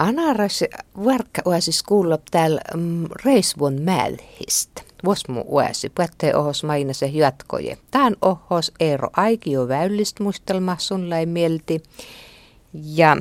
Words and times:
Anaras 0.00 0.64
varkka 1.04 1.42
oasis 1.44 1.82
kuulla 1.82 2.18
täällä 2.30 2.60
mm, 2.74 3.06
reisvon 3.24 3.82
mälhistä. 3.82 4.82
Vosmu 5.04 5.44
oasi, 5.48 5.88
puhutte 5.90 6.36
ohos 6.36 6.64
maina 6.64 6.92
se 6.92 7.06
jatkoje. 7.06 7.78
Tään 7.90 8.16
ohos 8.22 8.72
Eero 8.80 9.08
Aikio 9.16 9.68
väyllist 9.68 10.20
muistelma 10.20 10.76
sun 10.78 11.10
lai 11.10 11.26
mielti. 11.26 11.82
Ja 12.72 13.16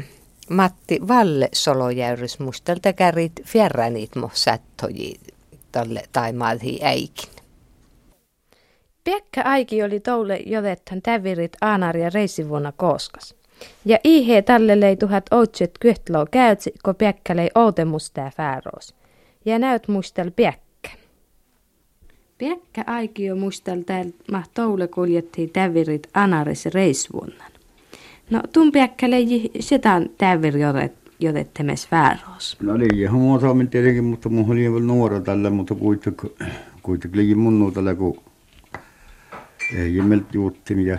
Matti 0.50 1.00
Valle 1.08 1.50
solojäyrys 1.54 2.40
mustelta 2.40 2.94
kärit 2.94 3.42
fjärränit 3.46 4.16
mo 4.16 4.30
sattoji 4.34 5.20
tolle 5.72 6.04
tai 6.12 6.34
malhi 6.34 6.80
äikin. 6.82 7.30
Pekka 9.04 9.42
Aiki 9.42 9.84
oli 9.84 10.00
toule 10.00 10.38
jotettan 10.46 11.02
tävirit 11.02 11.58
Aanaria 11.62 12.10
reisivuonna 12.10 12.72
kooskas. 12.72 13.39
Ja 13.86 13.98
ihe 14.04 14.42
tälle 14.42 14.80
lei 14.80 14.96
tuhat 14.96 15.26
outset 15.34 15.72
kyhtloo 15.80 16.26
käytsi, 16.32 16.74
ko 16.84 16.94
Pekka 16.94 17.36
lei 17.36 17.50
outemustaa 17.56 18.32
fääroos. 18.38 18.96
Ja 19.46 19.60
näyt 19.60 19.88
muistel 19.88 20.32
Pekka. 20.32 20.90
Pekka 22.38 22.84
Aikio 22.88 23.36
muistel 23.36 23.82
täällä 23.82 24.12
ma 24.32 24.44
toule 24.54 24.88
kuljettiin 24.88 25.50
tävirit 25.50 26.08
Aanaris 26.14 26.66
reisvuonnan. 26.66 27.52
No 28.30 28.42
tun 28.54 28.72
Pekka 28.72 29.10
lei 29.10 29.52
sitä 29.60 30.02
täviri 30.18 30.62
jodet, 30.62 30.94
jodettemes 31.20 31.88
fääroos. 31.88 32.58
No 32.62 32.78
niin, 32.78 33.14
mun 33.14 33.46
on 33.46 33.70
tietenkin, 33.70 34.04
mutta 34.04 34.30
mun 34.30 34.52
oli 34.52 34.60
vielä 34.60 34.80
nuora 34.80 35.20
tällä, 35.20 35.50
mutta 35.50 35.76
kuitenkin, 35.76 36.32
kuitenkin 36.82 37.40
mun 37.40 37.74
tällä, 37.74 37.96
kun 37.96 38.22
ei 39.78 40.02
meiltä 40.02 40.26
juuttin 40.34 40.86
ja, 40.86 40.98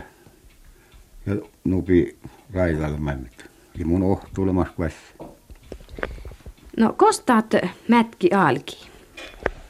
ja 1.27 1.37
nupi 1.65 2.17
raidalla 2.55 2.99
mämmit. 2.99 3.45
Ja 3.79 3.87
mun 3.87 4.03
ohtuulemassa 4.03 4.73
kuessa. 4.77 5.15
No 6.77 6.93
kostaat 6.93 7.55
mätki 7.89 8.31
alki? 8.33 8.89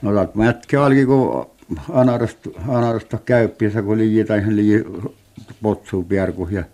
No 0.02 0.14
taat 0.14 0.34
mätki 0.34 0.76
alki, 0.76 1.06
kun 1.06 1.50
anarasta, 1.92 2.50
anarasta 2.68 3.18
käyppiässä, 3.18 3.82
kun 3.82 3.98
liian 3.98 4.26
tai 4.26 4.40
hän 4.40 4.56
liian 4.56 4.84
potsuu 5.62 6.02
pierku 6.02 6.48
ja, 6.50 6.64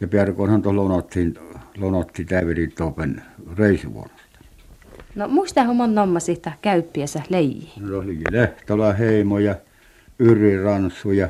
ja 0.00 0.08
pierkuunhan 0.08 0.62
tuolla 0.62 0.82
lonottiin, 0.82 1.38
lonotti 1.78 2.24
täyveri 2.24 2.68
topen 2.68 3.22
reisivuorosta. 3.56 4.38
No 5.14 5.28
muista 5.28 5.64
homon 5.64 5.94
nomma 5.94 6.20
siitä 6.20 6.52
käyppiässä 6.62 7.22
leiji? 7.28 7.72
No 7.80 7.98
oli 7.98 8.20
Lehtola 8.30 8.92
Heimo 8.92 9.38
ja 9.38 9.56
Yri 10.18 10.62
Ranssu 10.62 11.10
ja 11.10 11.28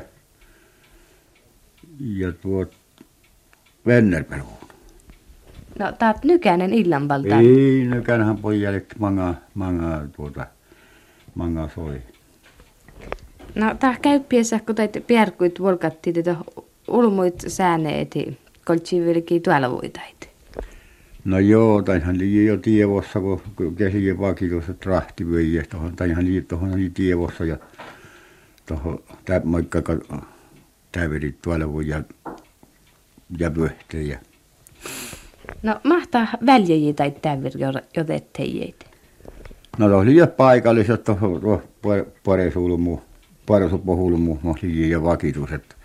ja 1.99 2.33
Vennerpeluun. 3.85 4.55
No 5.79 5.91
taat 5.91 6.23
nykäinen 6.23 6.73
illanpalta. 6.73 7.39
Ei, 7.39 7.87
nykäinenhän 7.87 8.37
pojalle 8.37 8.85
manga, 8.99 9.33
manga 9.53 10.01
tuota, 10.15 10.47
manga 11.35 11.69
soi. 11.75 12.01
No 13.55 13.75
tää 13.79 13.97
käyppiessä, 14.01 14.59
kun 14.59 14.75
teit 14.75 15.07
pierkuit 15.07 15.59
volkatti 15.59 16.13
tätä 16.13 16.35
ulmuit 16.87 17.43
sääneet, 17.47 18.13
koltsi 18.65 19.01
vieläkin 19.01 19.41
tuolla 19.41 19.71
voitait. 19.71 20.29
No 21.25 21.39
joo, 21.39 21.81
taihan 21.81 22.17
liian 22.17 22.45
jo 22.45 22.57
tievossa, 22.57 23.19
kun 23.55 23.75
käsien 23.75 24.19
vakitus, 24.19 24.69
että 24.69 24.89
rahti 24.89 25.31
vöijä, 25.31 25.63
tuohon, 25.69 25.95
taihan 25.95 26.25
liian 26.25 26.45
tuohon 26.45 26.73
oli 26.73 26.91
tievossa 26.93 27.45
ja 27.45 27.57
tuohon, 28.65 28.99
moikka 29.43 29.81
täyverit 30.91 31.41
tuolla 31.41 31.73
voi 31.73 31.87
ja, 31.87 32.03
ja 33.39 33.51
pöhtejä. 33.51 34.19
No 35.63 35.79
mahtaa 35.83 36.27
väljäjiä 36.45 36.93
tai 36.93 37.11
täyveri 37.11 37.59
jotetteijät? 37.97 38.75
No 39.77 39.89
tuossa 39.89 39.97
oli 39.97 40.15
paikalliset 40.37 41.03
tuohon 41.03 41.61
paresulmu, 42.23 42.97
paresupohulmu, 43.45 44.37
oli 44.43 44.89
ja 44.89 45.03
vakituiset, 45.03 45.77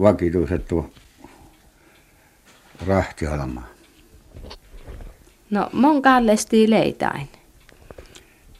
vakituiset 0.00 0.68
tuo 0.68 0.90
rahtihalma. 2.86 3.62
No 5.50 5.68
mon 5.72 6.02
kallesti 6.02 6.70
leitain. 6.70 7.28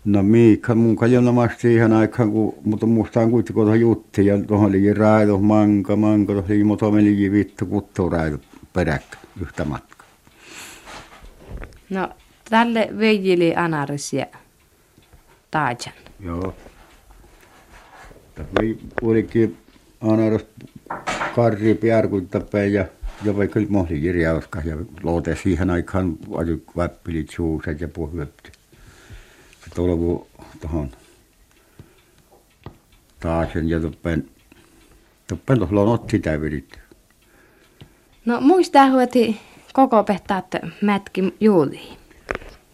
No 0.05 0.23
Miikka 0.23 0.75
mun 0.75 0.97
kajonamassa 0.97 1.59
siihen 1.59 1.93
aikaan, 1.93 2.33
kun, 2.33 2.55
mutta 2.65 2.87
muistaan 2.87 3.31
kuitenkin 3.31 3.55
tuohon 3.55 3.81
jutti 3.81 4.27
ja 4.27 4.39
tuohon 4.39 4.69
oli 4.69 4.95
raido, 4.95 5.39
manka, 5.39 5.97
manka, 5.97 6.33
tuohon 6.33 6.51
oli, 6.51 6.65
mutta 6.65 6.91
meni 6.91 7.33
vittu 7.33 7.67
kuttu 7.67 8.09
raido 8.09 8.39
peräkkä 8.73 9.17
yhtä 9.43 9.65
matkaa. 9.65 10.07
No 11.91 12.09
tälle 12.51 12.89
veijili 12.99 13.55
Anaris 13.57 14.13
ja 14.13 14.27
Taajan. 15.51 15.95
Joo. 16.21 16.55
Tässä 18.35 18.53
olikin 19.03 19.57
Anaris 20.01 20.47
karri 21.35 21.75
piarkuittapäin 21.75 22.73
ja 22.73 22.85
ja 23.25 23.37
vai 23.37 23.49
kyllä 23.49 23.67
mohli 23.71 24.01
kirjauska 24.01 24.63
ja 24.65 24.77
loote 25.03 25.37
siihen 25.37 25.71
aikaan 25.71 26.17
oli 26.29 26.63
väppilit 26.77 27.31
suuset 27.31 27.81
ja 27.81 27.89
puhuivat 27.89 28.52
tolvu 29.75 30.27
tuohon 30.61 30.91
taasen 33.21 33.69
ja 33.69 33.81
tuppen, 33.81 34.29
tuppen 35.29 35.59
tuolla 35.59 35.81
on 35.81 35.89
otti 35.89 36.19
täyvirit. 36.19 36.79
No 38.25 38.41
muistaa 38.41 38.91
huoti 38.91 39.41
koko 39.73 40.05
pehtaat 40.05 40.47
mätki 40.83 41.35
juuli. 41.41 41.81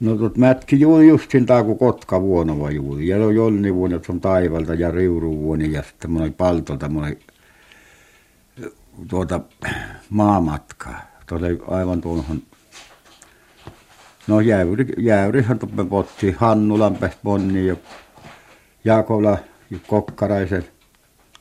No 0.01 0.17
tuot 0.17 0.37
mätki 0.37 0.81
juuli 0.81 1.09
justin 1.09 1.47
tää 1.47 1.65
kun 1.65 1.79
kotka 1.79 2.23
vuonova 2.23 2.71
juuli. 2.71 3.09
Ja 3.09 3.17
on 3.27 3.35
jonni 3.35 3.75
vuonna, 3.75 4.01
on 4.09 4.21
taivalta 4.21 4.75
ja 4.75 4.91
riuru 4.91 5.39
vuoni 5.39 5.73
ja 5.73 5.83
sitten 5.83 6.11
mun 6.11 6.35
paltolta 6.35 6.89
mun 6.89 7.17
tuota 9.09 9.41
maamatka. 10.11 10.91
Tuota 11.27 11.47
aivan 11.69 12.01
tuohon 12.01 12.43
No 14.29 14.41
jäyri, 14.41 14.87
jäyrihän 14.99 15.59
tuppe 15.59 15.85
potti 15.85 16.35
Hannulan 16.39 16.97
pest 16.97 17.19
monni 17.23 17.67
ja 17.67 17.77
Jaakola 18.85 19.39
ja 19.71 19.79
Kokkaraisen 19.87 20.65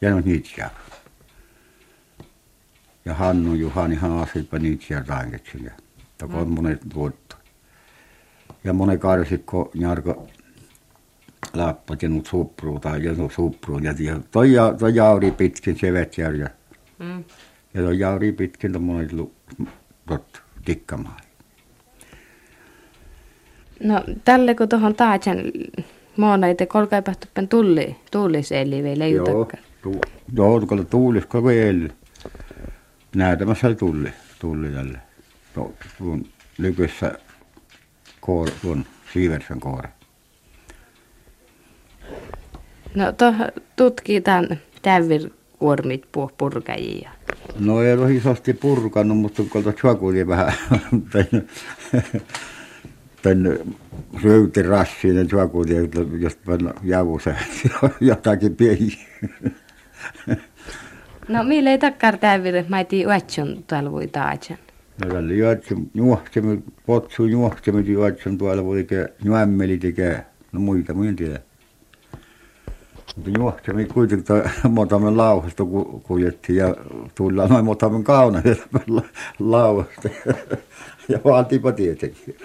ja 0.02 0.12
no 0.12 0.22
niitä 0.25 0.70
Ja 3.06 3.14
Hannu 3.14 3.53
Juhani 3.53 3.96
Haasilpa 3.96 4.59
niitä 4.59 4.86
ja 4.90 5.03
ranketsin 5.08 5.64
ja 5.64 5.72
toko 6.18 6.38
on 6.38 6.50
monet 6.50 6.96
vuotta. 6.96 7.38
Ja 8.64 8.74
monen 8.74 9.00
karsikko 9.00 9.72
Jarko 9.74 10.28
ja 12.02 12.09
nuut 12.09 12.28
supru 12.28 12.80
tai 12.80 13.03
ja 13.03 13.14
nuut 13.14 13.34
supru 13.34 13.80
ja 13.80 13.94
toi, 14.31 14.50
toi 14.80 14.96
jauri 14.96 15.31
pitkin 15.31 15.78
se 15.80 15.88
ja 16.38 16.50
mm. 17.00 17.24
ja 17.74 17.81
toi 17.81 18.00
jauri 18.00 18.31
pitkin 18.31 18.74
tommonen 18.74 19.09
tot 20.08 20.42
tikkamaa. 20.66 21.27
No 23.84 24.04
tälle 24.26 24.56
kun 24.56 24.70
tuohon 24.70 24.96
taatsan 24.96 25.38
mooneite 26.18 26.66
kolkaipähtuppen 26.66 27.48
tulli, 27.48 27.96
tuuliseeli 28.12 28.84
vielä 28.84 29.06
ei 29.06 29.14
Joo, 29.14 29.52
tu, 29.82 30.02
joo, 30.34 30.62
kun 30.62 30.86
tuulis 30.86 31.26
koko 31.26 31.52
eeli. 31.52 31.88
Näytämässä 33.16 33.76
tulli, 33.76 34.10
tulli 34.40 34.72
tälle. 34.72 34.98
No, 35.56 35.74
tuon 35.98 36.26
lykyssä 36.58 37.18
koor, 38.22 38.50
tuon 38.62 38.86
Siiversen 39.14 39.60
koore. 39.60 39.90
No 42.96 43.12
to, 43.12 43.34
tutkii 43.76 44.22
tämän 44.22 44.59
täyvirkuormit 44.82 46.06
purkajia. 46.38 47.09
No 47.59 47.82
ei 47.82 47.94
ole 47.94 48.14
isosti 48.14 48.54
purkanut, 48.54 49.18
mutta 49.18 49.44
kun 49.50 49.64
tuolta 49.64 50.28
vähän 50.28 50.54
tänne 53.28 53.59
röytirassiin, 54.24 55.18
että 55.18 55.35
vakuutin, 55.35 55.91
jos 56.20 56.35
panna 56.35 56.74
javussa 56.84 57.35
jotakin 58.00 58.56
pieni. 58.56 58.90
No 61.28 61.44
millä 61.44 61.72
ei 61.72 61.78
takkar 61.78 62.18
täyville, 62.18 62.66
mä 62.70 62.79
ei 62.79 62.85
tiedä 62.85 63.09
uatsun 63.09 63.64
tuolla 63.68 63.91
voi 63.91 64.08
taatsen. 64.08 64.58
No 65.03 65.09
tällä 65.09 65.34
juotsen, 65.34 65.90
juohtsemme, 65.94 66.58
potsu 66.85 67.26
juohtsemme, 67.26 67.82
juotsemme 67.82 68.38
tuolla 68.38 68.66
voi 68.66 68.78
tekee, 68.78 69.14
juommeli 69.24 69.78
tekee, 69.78 70.26
no 70.52 70.59
muita, 70.59 70.94
muin 70.94 71.16
tiedä. 71.16 71.40
Mutta 73.16 73.30
juohtsemme 73.40 73.85
kuitenkin 73.85 74.26
toi 74.26 74.44
motamme 74.70 75.12
lauhasta 75.12 75.64
kuljettiin 76.03 76.58
ja 76.58 76.76
tullaan 77.16 77.50
noin 77.50 77.66
motamme 77.66 78.03
kauna 78.03 78.41
lauhasta 79.40 80.09
ja 81.09 81.20
vaatipa 81.26 81.72
tietenkin. 81.72 82.35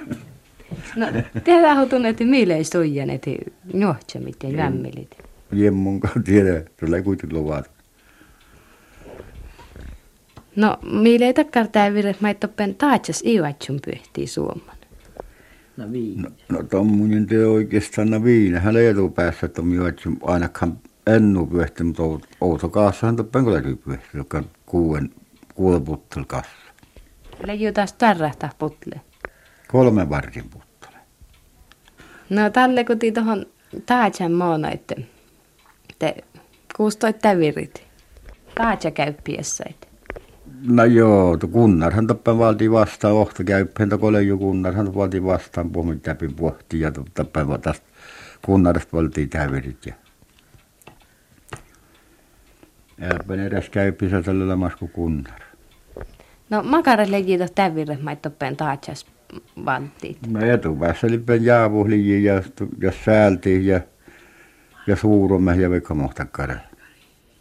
No, 0.96 1.06
te 1.44 1.62
tahutun, 1.62 2.06
että 2.06 2.24
mille 2.24 2.54
ei 2.54 2.64
soijan, 2.64 3.10
että 3.10 3.30
juohtsamit 3.74 4.36
ja 4.42 4.48
jämmelit. 4.48 5.16
Jemmun 5.52 6.00
tiedä, 6.24 6.62
tulee 6.80 7.02
kuitenkin 7.02 7.38
luvat. 7.38 7.70
No, 10.56 10.76
mille 10.82 11.24
ei 11.24 11.34
takkar 11.34 11.68
tämä 11.68 11.94
virre, 11.94 12.10
että 12.10 12.26
mä 12.26 12.34
toppen 12.34 12.74
taatsas 12.74 13.22
iuatsun 13.26 13.80
pyhtii 13.84 14.26
suoman. 14.26 14.76
No 15.76 15.92
viina. 15.92 16.22
No, 16.22 16.58
no 16.58 16.62
tommonen 16.62 17.26
te 17.26 17.46
oikeastaan 17.46 18.10
no 18.10 18.24
viinähän 18.24 18.76
etupäässä, 18.76 19.46
että 19.46 19.62
minä 19.62 19.84
ainakaan 20.22 20.78
ennu 21.06 21.46
pyöhti, 21.46 21.84
mutta 21.84 22.02
outo 22.40 22.68
kaassahan 22.68 23.16
toppen 23.16 23.44
kun 23.44 23.78
pyöhti, 23.84 24.16
joka 24.16 24.42
kuuden, 24.66 25.10
kuuden 25.54 25.82
puttel 25.82 26.24
kassa. 26.24 26.52
Leiju 27.46 27.72
taas 27.72 27.92
tarrahtaa 27.92 28.50
putle. 28.58 29.00
Kolme 29.72 30.08
vartin 30.08 30.48
puttele. 30.50 30.96
No 32.30 32.50
tälle 32.50 32.84
kun 32.84 32.98
tii 32.98 33.12
tohon 33.12 33.46
taatsan 33.86 34.32
moona, 34.32 34.70
että 34.70 34.94
te 35.98 36.14
kuustoit 36.76 37.18
tävirit. 37.18 37.86
Taatsa 38.54 38.90
käyppiessä. 38.90 39.64
No 40.62 40.84
joo, 40.84 41.36
to 41.36 41.48
kunnarhan 41.48 42.06
toppen 42.06 42.38
valti 42.38 42.70
vastaan, 42.70 43.14
ohta 43.14 43.44
käyppien 43.44 43.88
to 43.88 43.98
koleju 43.98 44.38
kunnarhan 44.38 44.94
valti 44.94 45.24
vastaan, 45.24 45.70
puhumin 45.70 46.00
täpin 46.00 46.34
pohti 46.34 46.80
ja 46.80 46.92
toppen 47.14 47.46
tästä 47.62 47.86
kunnarista 48.42 48.96
valtiin 48.96 49.30
tävirit 49.30 49.86
ja 49.86 49.94
Älpä 53.02 53.34
edes 53.34 53.70
käyppissä 53.70 54.22
tällä 54.22 54.48
lamas 54.48 54.76
kuin 54.76 54.90
kunnar. 54.90 55.40
No 56.50 56.62
toh 57.38 57.50
tävirit, 57.54 58.02
mä 58.02 58.16
toppen 58.16 58.56
taatsas 58.56 59.06
valtiit. 59.64 60.18
No 60.26 60.40
etupäässä 60.40 61.10
lippen 61.10 61.44
jaavuhliin 61.44 62.24
ja 62.24 62.42
jos 62.80 63.04
säältiin 63.04 63.66
ja, 63.66 63.80
ja 64.86 64.96
suurumme 64.96 65.56
ja 65.56 65.70
vaikka 65.70 65.94
mohtakkare. 65.94 66.56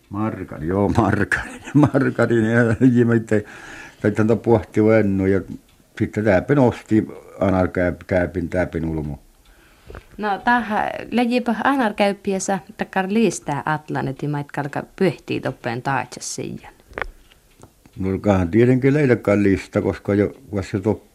Markari, 0.09 0.67
joo 0.67 0.89
markari, 0.89 1.59
markari, 1.93 2.35
ja 2.53 2.75
että 4.03 4.25
on 4.29 4.39
pohti 4.39 4.85
vennu 4.85 5.25
ja 5.25 5.41
sitten 5.97 6.23
täpin 6.23 6.59
osti 6.59 7.07
anar 7.39 7.69
käypin 8.07 8.49
täpin 8.49 8.85
ulmu. 8.85 9.17
No 10.17 10.41
tähän 10.43 10.89
lejipä 11.11 11.55
anar 11.63 11.93
käyppiessä 11.93 12.59
takkar 12.77 13.05
liistää 13.09 13.63
ja 14.21 14.29
mait 14.29 14.51
kalka 14.51 14.83
pyhtii 14.95 15.41
toppeen 15.41 15.81
taatsas 15.81 16.35
siian. 16.35 16.73
No 17.99 18.19
kahan 18.19 18.51
tietenkin 18.51 18.93
leidakaan 18.93 19.43
lista, 19.43 19.81
koska 19.81 20.13
jo, 20.13 20.33
se 20.61 20.79
to 20.79 21.10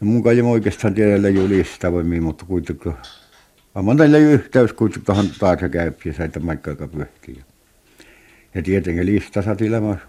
No 0.00 0.06
mun 0.06 0.22
kai 0.22 0.40
oikeastaan 0.40 0.94
tiedä 0.94 1.28
jo 1.28 1.48
lista 1.48 1.92
voi 1.92 2.04
mihin, 2.04 2.22
mutta 2.22 2.44
kuitenkin. 2.44 2.94
Amma 3.74 3.94
teillä 3.94 4.18
yhteys 4.18 4.72
kuitenkin 4.72 5.06
tuohon 5.06 5.28
taas 5.38 5.58
käyppiä, 5.72 6.12
että 6.24 6.40
maikka 6.40 6.70
aika 6.70 6.88
pyhtiin. 6.88 7.44
Ja 8.54 8.62
tietenkin 8.62 9.06
lista 9.06 9.42
saat 9.42 9.60
ilmassa. 9.60 10.06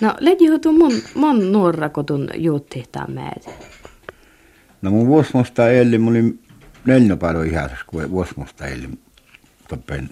No 0.00 0.14
lejihutu 0.20 0.72
mun, 0.72 0.92
mun 1.14 1.52
nuorra 1.52 1.88
kotun 1.88 2.28
juuttihtaa 2.34 3.06
meitä. 3.06 3.50
No 4.82 4.90
mun 4.90 5.06
vuosimusta 5.06 5.70
eli, 5.70 5.98
mun 5.98 6.12
oli 6.12 6.38
neljä 6.84 7.16
paljon 7.16 7.46
ihan, 7.46 7.70
kun 7.86 8.10
vuosimusta 8.10 8.66
eli 8.66 8.88
toppen 9.68 10.10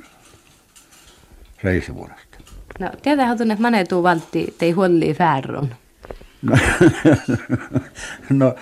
reisivuodesta. 1.63 2.39
No 2.81 2.91
tietää 3.03 3.37
tunne, 3.37 3.53
että 3.53 3.63
manetuu 3.63 4.03
valtti, 4.03 4.55
tei 4.59 4.71
huolli 4.71 5.15
färron. 5.15 5.75
No, 6.43 6.57
no, 8.31 8.55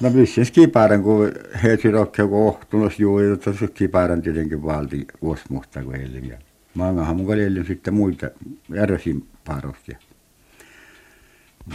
no 0.00 0.14
vissiin 0.14 0.46
kiparan, 0.52 1.02
kun 1.02 1.32
heitsi 1.62 1.90
rokkeu 1.90 2.28
kohtunut 2.28 2.98
juuri, 2.98 3.32
että 3.32 3.52
se 3.52 3.66
kiparan 3.66 4.22
tietenkin 4.22 4.62
valti 4.64 5.06
vuosimusta 5.22 5.82
kuin 5.82 6.00
eilen. 6.00 6.28
Ja 6.28 6.38
mangahan 6.74 7.16
mukaan 7.16 7.40
eilen 7.40 7.66
sitten 7.66 7.94
muita 7.94 8.30
järjesin 8.74 9.28
parostia. 9.44 9.98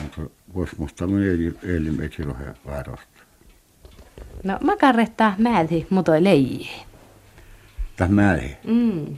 Mutta 0.01 0.21
vuosimusta 0.53 1.07
mun 1.07 1.21
eilen 1.63 2.03
etsi 2.03 2.23
rohea 2.23 2.53
varosta. 2.65 3.19
No 4.43 4.57
makarrettaa 4.63 5.35
määti 5.37 5.87
mutoi 5.89 6.23
leiji. 6.23 6.69
Tähän 7.95 8.13
määhi. 8.13 8.57
Mm. 8.67 9.17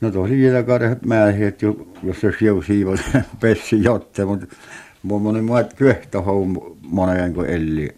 No 0.00 0.10
tosi 0.10 0.36
vielä 0.36 0.62
karhat 0.62 1.06
määhi, 1.06 1.44
että 1.44 1.66
jos 2.02 2.20
se 2.20 2.32
siu 2.38 2.62
siivot 2.62 3.00
pessi 3.40 3.82
jotte, 3.82 4.24
mutta 4.24 4.46
mun 5.02 5.22
moni 5.22 5.42
muut 5.42 5.74
kyhtohou 5.74 6.44
monen 6.82 7.34
kuin 7.34 7.50
elli. 7.50 7.96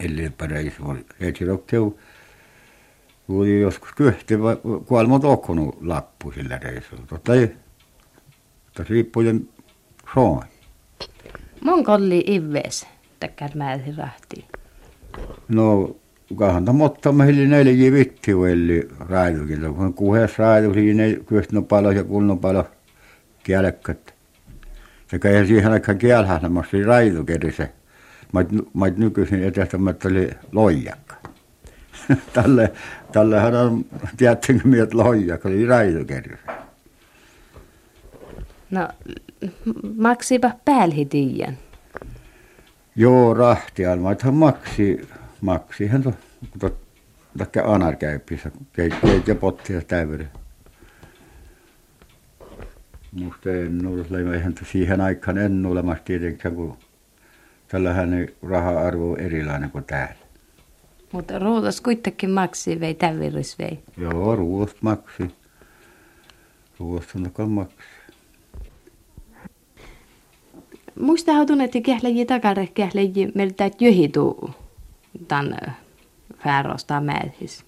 Elli 0.00 0.30
pareissa 0.30 0.84
oli. 0.84 1.06
Etsi 1.20 1.44
rokkeu. 1.44 1.98
Kuuli 3.26 3.60
joskus 3.60 3.92
kyhti, 3.92 4.34
kuolma 4.86 5.18
tokkunut 5.18 5.78
lappu 5.82 6.32
sillä 6.32 6.58
reissulla. 6.58 7.02
Totta 7.06 7.34
ei. 7.34 7.46
Totta 8.66 8.84
riippujen 8.88 9.48
soin. 10.14 10.48
Mun 11.60 11.84
kolli 11.84 12.24
ives, 12.26 12.86
takkar 13.20 13.50
määti 13.54 13.96
rahti. 13.96 14.44
No, 15.48 15.96
kahan 16.36 16.64
ta 16.64 16.72
motta 16.72 17.12
meille 17.12 17.46
neljä 17.46 17.92
vitti 17.92 18.32
eli 18.52 18.88
raidukilla. 19.08 19.72
Kun 19.72 19.94
kuhes 19.94 20.38
raidu 20.38 20.74
siinä 20.74 21.02
kyhti 21.26 21.56
palo 21.68 21.90
ja 21.90 22.04
kunnon 22.04 22.38
palo 22.38 22.64
kielekkät. 23.42 24.11
Sekä 25.12 25.30
ei 25.30 25.46
siihen 25.46 25.72
aikaan 25.72 25.98
kielhähtämässä 25.98 26.76
oli 26.76 26.84
raidukerissä. 26.84 27.68
Mait 28.72 28.96
nykyisin 28.96 29.44
etestämättä 29.44 30.08
oli 30.08 30.30
loijakka. 30.52 31.14
tälle, 32.32 32.72
tällehän 33.12 33.54
on, 33.54 33.84
tiedättekö 34.16 34.60
miet 34.64 34.94
loijakka, 34.94 35.48
oli 35.48 35.66
raidukerissä. 35.66 36.52
No, 38.70 38.88
maksipa 39.96 40.50
päälhitiian. 40.64 41.56
Joo, 42.96 43.34
rahtial. 43.34 43.98
Maithan 43.98 44.34
maksi, 44.34 45.08
maksihan 45.40 46.02
to, 46.02 46.12
to, 46.58 46.76
takke 47.38 47.60
anar 47.60 47.96
käypissä, 47.96 48.50
keit, 48.72 48.94
keit 49.00 49.28
ja 49.28 49.34
pottia 49.34 49.82
täyden. 49.82 50.30
Musta 53.12 53.50
en 53.50 53.86
ole, 53.86 54.34
eihän 54.34 54.54
siihen 54.70 55.00
aikaan 55.00 55.38
en 55.38 55.66
olemassa 55.66 56.04
tietenkään, 56.04 56.54
kun 56.54 56.76
tällähän 57.68 58.14
ei 58.14 58.36
raha-arvo 58.42 59.16
erilainen 59.16 59.70
kuin 59.70 59.84
täällä. 59.84 60.14
Mutta 61.12 61.38
ruutas 61.38 61.80
kuitenkin 61.80 62.30
maksi 62.30 62.80
vei 62.80 62.94
täviris 62.94 63.58
vei. 63.58 63.78
Joo, 63.96 64.36
ruuasta 64.36 64.78
maksi. 64.80 65.22
Ruuasta 66.78 67.18
on 67.38 67.50
maksi. 67.50 67.76
Muista 71.00 71.32
hautun, 71.32 71.60
että 71.60 71.80
kähleji 71.80 72.26
takare 72.26 72.66
kähleji 72.66 73.32
meiltä 73.34 73.70
jöhitu 73.80 74.50
tämän 75.28 75.76
fäärosta 76.44 77.00
määrhis. 77.00 77.64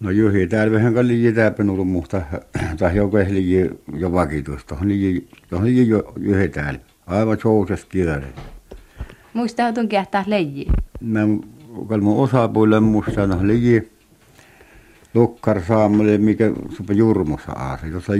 No 0.00 0.10
juhi 0.10 0.46
täällä 0.46 0.72
vähän 0.72 0.94
kalli 0.94 1.34
jääpän 1.34 1.70
ollut 1.70 1.88
muhta, 1.88 2.22
tai 2.78 2.96
joku 2.96 3.16
ehli 3.16 3.70
jo 3.96 4.12
vakitus, 4.12 4.64
tuohon 4.64 4.88
juhi 6.16 6.48
täällä. 6.48 6.80
Aivan 7.06 7.38
sousas 7.42 7.84
kielellä. 7.84 8.26
Muista 9.32 9.62
hautun 9.62 9.88
kähtää 9.88 10.24
leiji. 10.26 10.66
Mä 11.00 11.20
kalmo 11.88 12.22
osapuolelle 12.22 12.80
musta 12.80 13.26
no 13.26 13.38
liian 13.42 13.82
lukkar 15.14 15.62
saamalle, 15.62 16.18
mikä 16.18 16.52
supa 16.76 16.92
jurmossa 16.92 17.52
aasi. 17.52 17.90
Tuossa 17.90 18.12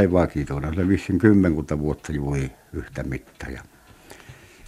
ei 0.00 0.12
vakituina, 0.12 0.74
se 0.74 0.88
vissiin 0.88 1.18
kymmenkunta 1.18 1.78
vuotta 1.78 2.12
juuri 2.12 2.50
yhtä 2.72 3.02
mittaa. 3.02 3.50
Ja, 3.50 3.62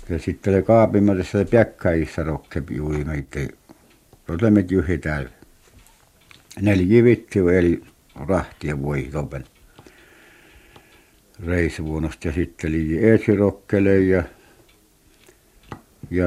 ja 0.08 0.18
sitten 0.18 0.54
oli 0.54 0.62
kaapimässä 0.62 1.38
se 1.38 1.44
piakkaissa 1.44 2.22
rokke 2.22 2.62
juuri 2.70 3.04
meitä. 3.04 3.40
Tuossa 4.26 4.50
me 4.50 4.64
juhi 4.70 4.98
täällä. 4.98 5.37
Neljä 6.60 7.04
vitti 7.04 7.38
eli 7.38 7.82
rahtia 8.14 8.82
voi 8.82 9.08
topen 9.12 9.44
reisivuonosta 11.46 12.28
ja 12.28 12.34
sitten 12.34 12.70
oli 12.70 13.08
esirokkele 13.08 13.98
ja 13.98 14.22
ja 16.10 16.26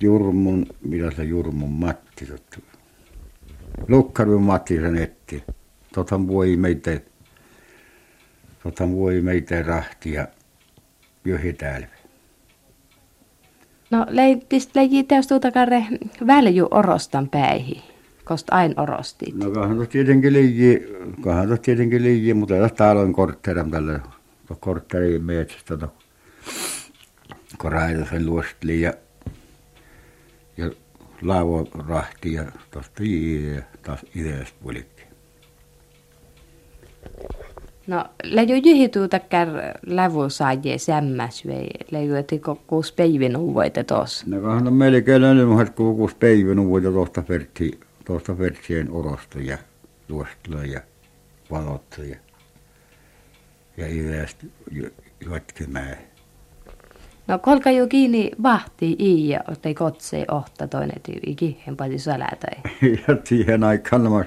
Jurmun, 0.00 0.66
mitä 0.84 1.10
se 1.10 1.24
Jurmun 1.24 1.72
Matti, 1.72 2.28
Lukkarvin 3.88 4.42
Matti 4.42 4.76
sen 4.76 4.96
etti. 4.96 5.44
Totan 5.94 6.28
voi 6.28 6.56
meitä, 6.56 7.00
totan 8.62 8.96
voi 8.96 9.20
meitä 9.20 9.62
rahtia 9.62 10.26
johi 11.24 11.52
täällä. 11.52 11.86
No 13.90 14.06
leitist 14.10 14.74
leiji 14.74 15.04
teostuutakarre 15.04 15.86
välju 16.26 16.68
orostan 16.70 17.28
päihin, 17.28 17.82
kost 18.24 18.48
ain 18.50 18.80
orostit. 18.80 19.34
No 19.34 19.50
kahan 19.50 19.78
tos 19.78 19.88
tietenkin 19.88 20.32
liiji, 20.32 20.86
kahan 21.20 21.48
tos 21.48 21.60
tietenkin 21.60 22.02
liiji, 22.02 22.34
mutta 22.34 22.56
jos 22.56 22.72
täällä 22.72 23.02
on 23.02 23.12
kortteeran 23.12 23.70
tällä, 23.70 24.00
kortteerin 24.60 25.24
metsästä, 25.24 25.76
no, 25.76 25.92
kun 27.58 27.72
sen 28.10 28.26
luostli 28.26 28.80
ja, 28.80 28.92
ja 30.56 30.70
laivo 31.22 31.68
rahti 31.88 32.32
ja 32.32 32.44
tuosta 32.70 33.02
ja 33.02 33.62
taas 33.82 34.00
ideasta 34.14 34.54
puolikki. 34.62 35.02
No, 37.86 38.04
leiju 38.24 38.56
jihituu 38.64 39.08
takkar 39.08 39.48
lävu 39.86 40.28
saajie 40.30 40.78
sämmäs 40.78 41.46
vei, 41.46 41.68
leiju 41.90 42.14
eti 42.14 42.38
kokkuus 42.38 42.92
peivin 42.92 43.36
uvoite 43.36 43.84
tos. 43.84 44.26
No 44.26 44.40
kahan 44.40 44.66
on 44.66 44.74
melkein 44.74 45.24
enemmän 45.24 45.72
kuukus 45.72 46.14
päivän 46.14 46.58
uvoite 46.58 46.90
tuosta 46.90 47.22
verti, 47.28 47.80
tuosta 48.04 48.38
vertsien 48.38 48.90
orosta 48.90 49.38
ja 49.38 49.58
luostella 50.08 50.64
ja 50.64 50.80
valottu 51.50 52.02
ja, 52.02 52.16
ja 53.76 53.86
ivästä 53.88 54.46
jotkimään. 55.20 55.96
No 57.28 57.38
kolka 57.38 57.70
jo 57.70 57.86
kiinni 57.86 58.30
vahti 58.42 58.96
i 58.98 59.28
ja 59.28 59.40
ottei 59.48 59.74
kotse 59.74 60.24
ohta 60.30 60.68
toinen 60.68 61.00
tyyvi 61.02 61.34
kihen 61.34 61.76
paljon 61.76 62.00
salätä. 62.00 62.46
ja 63.08 63.16
siihen 63.24 63.64
aikaan 63.64 64.02
mä 64.02 64.24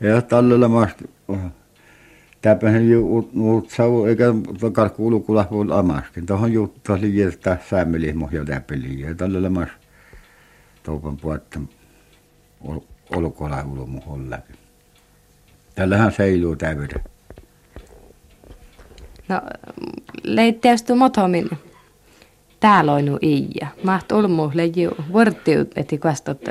ja 0.00 0.68
mä 0.68 0.88
täpähän 2.40 2.88
ju 2.88 3.26
uut 3.34 3.70
sau 3.70 4.04
eikä 4.04 4.24
karkuulu 4.72 5.20
kula 5.20 5.48
voi 5.50 5.66
amaskin. 5.70 6.26
Tuohon 6.26 6.52
juttu 6.52 6.92
oli 6.92 7.16
järjestää 7.16 7.58
säämmelihmo 7.70 8.28
ja 8.32 8.44
täpeli 8.44 9.00
ja 9.00 9.50
mä 9.50 9.66
toupan 10.82 11.16
puolta 11.16 11.60
olkola 13.10 13.62
ulumu 13.62 14.00
hollakin. 14.00 14.56
Tällähän 15.74 16.12
seiluu 16.12 16.56
täydet. 16.56 17.02
No, 19.28 19.40
leitteestu 20.22 20.96
motomin 20.96 21.50
täällä 22.60 22.92
on 22.94 23.18
iä. 23.22 23.68
Maht 23.82 24.12
olmu 24.12 24.50
leiju 24.54 24.90
vuortiut, 25.12 25.78
että 25.78 25.98
kastot 25.98 26.48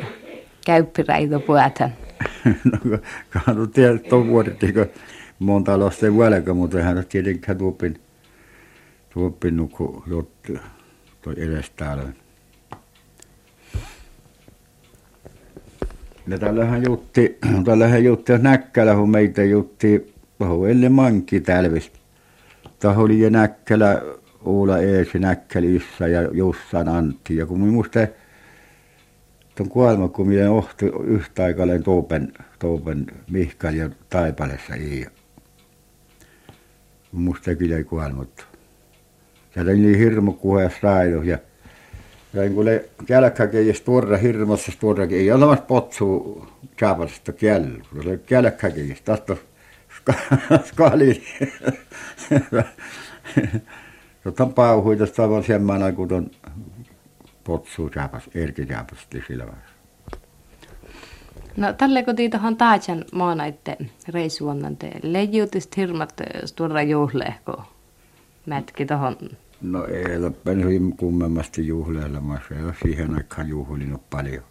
käyppiräitä 0.65 1.39
puhutaan. 1.39 1.93
no, 2.83 2.97
kanu 3.29 3.67
tiedä, 3.67 3.97
tuon 3.97 4.27
vuodettiko 4.27 4.85
monta 5.39 5.79
lasta 5.79 6.17
välkä, 6.17 6.53
mutta 6.53 6.81
hän 6.81 6.97
on 6.97 7.05
tietenkään 7.05 7.57
tuopin, 7.57 8.01
tuopin 9.13 9.57
nuku 9.57 10.03
jotta 10.07 10.53
toi 11.21 11.33
edes 11.37 11.69
täällä. 11.69 12.22
Ja 16.27 16.39
tällähän 16.39 16.83
jutti, 16.83 17.37
tällähän 17.65 18.03
jutti 18.03 18.33
näkkälä, 18.37 18.95
kun 18.95 19.09
meitä 19.09 19.43
jutti, 19.43 20.13
pahu 20.37 20.65
elle 20.65 20.89
mankki 20.89 21.41
tälvistä. 21.41 21.99
Taho 22.79 23.03
oli 23.03 23.29
näkkälä 23.29 24.01
Uula 24.45 24.77
Eesi 24.77 25.19
Näkkälissä 25.19 26.07
ja 26.07 26.21
Jussan 26.21 26.87
Antti. 26.87 27.35
Ja 27.35 27.45
kun 27.45 27.59
muista 27.59 27.99
tuon 29.55 29.69
kuolema, 29.69 30.09
kun 30.09 30.27
minä 30.27 30.51
ohti 30.51 30.85
yhtä 31.03 31.43
aikaa 31.43 31.65
Toupen, 31.83 32.33
Toupen 32.59 33.05
Mihkal 33.31 33.73
ja 33.73 33.89
Taipalessa 34.09 34.75
ei. 34.75 35.05
Musta 37.11 37.55
kyllä 37.55 37.83
kuolmat. 37.83 38.47
Ja 39.55 39.61
oli 39.61 39.77
niin 39.77 39.97
hirmu 39.97 40.33
kuheessa 40.33 40.87
ja 41.25 41.37
Ja 42.33 42.49
kuule 42.49 42.85
kälkkäkin 43.05 43.67
ja 43.67 43.73
sporra 43.73 44.17
hirmassa 44.17 44.71
sporrakin. 44.71 45.17
Ei 45.17 45.31
ole 45.31 45.57
potsu 45.57 46.47
käpästä 46.75 47.31
käl. 47.31 47.65
Kuule 47.91 48.17
kälkkäkin 48.17 48.89
ja 48.89 48.95
tahto 49.05 49.37
skali. 50.65 51.23
Jotta 54.25 54.45
pauhui 54.45 54.97
tästä 54.97 55.29
vaan 55.29 55.43
semmana 55.43 55.91
kun 55.91 56.13
on 56.13 56.31
potsu 57.43 57.89
käpäs, 57.89 58.29
erki 58.35 58.65
käpästä 58.65 59.17
sillä 59.27 59.45
vaiheessa. 59.45 59.73
No 61.57 61.73
tälle 61.73 62.03
kun 62.03 62.15
tiitohan 62.15 62.57
taatsan 62.57 63.05
maanaitte 63.13 63.77
reissuonnan 64.07 64.77
te 64.77 64.91
leijutist 65.03 65.77
hirmat 65.77 66.13
tuoda 66.55 66.81
juhlehko 66.81 67.63
mätki 68.45 68.85
tohon 68.85 69.17
No 69.63 69.85
ei 69.85 70.17
ole 70.17 70.29
pensuin 70.29 70.97
kummemmasti 70.97 71.67
juhlailemassa, 71.67 72.55
ei 72.55 72.63
ole 72.63 72.75
siihen 72.81 73.15
aikaan 73.15 73.47
juhlinut 73.47 74.09
paljon. 74.09 74.43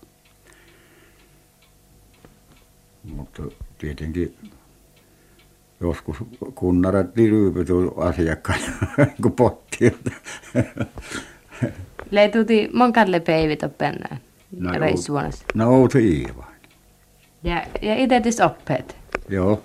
Mutta 3.05 3.43
tietenkin 3.79 4.37
joskus 5.81 6.17
kunnaratti 6.55 7.31
ryypytyi 7.31 7.77
asiakkaille, 7.97 8.71
kun 9.23 9.33
potti. 9.33 9.97
Leituti 12.11 12.71
monkalle 12.73 13.21
peivit 13.21 13.63
oppennaan 13.63 14.19
no, 14.59 14.71
reissuonassa. 14.79 15.45
No 15.55 15.71
outo 15.71 15.99
Iiva. 15.99 16.47
Ja, 17.45 17.67
ja 17.83 17.95
itse 17.97 18.21
tis 18.21 18.41
oppeet. 18.41 18.97
Joo. 19.29 19.63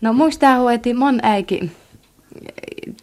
No 0.00 0.12
muistaa 0.12 0.72
että 0.72 0.94
mon 0.94 1.20
äiki 1.22 1.70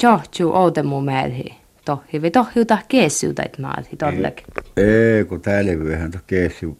johtuu 0.03 0.55
outemu 0.55 1.01
määrhi. 1.01 1.53
Tohi, 1.85 2.21
vi 2.21 2.31
tohjuta 2.31 2.77
keessuuta, 2.87 3.43
että 3.43 3.61
määrhi 3.61 3.97
todellakin. 3.97 4.45
Ei, 4.77 5.25
kun 5.25 5.41
täällä 5.41 5.71
eihän 5.71 6.11
to 6.11 6.17
keessu, 6.27 6.77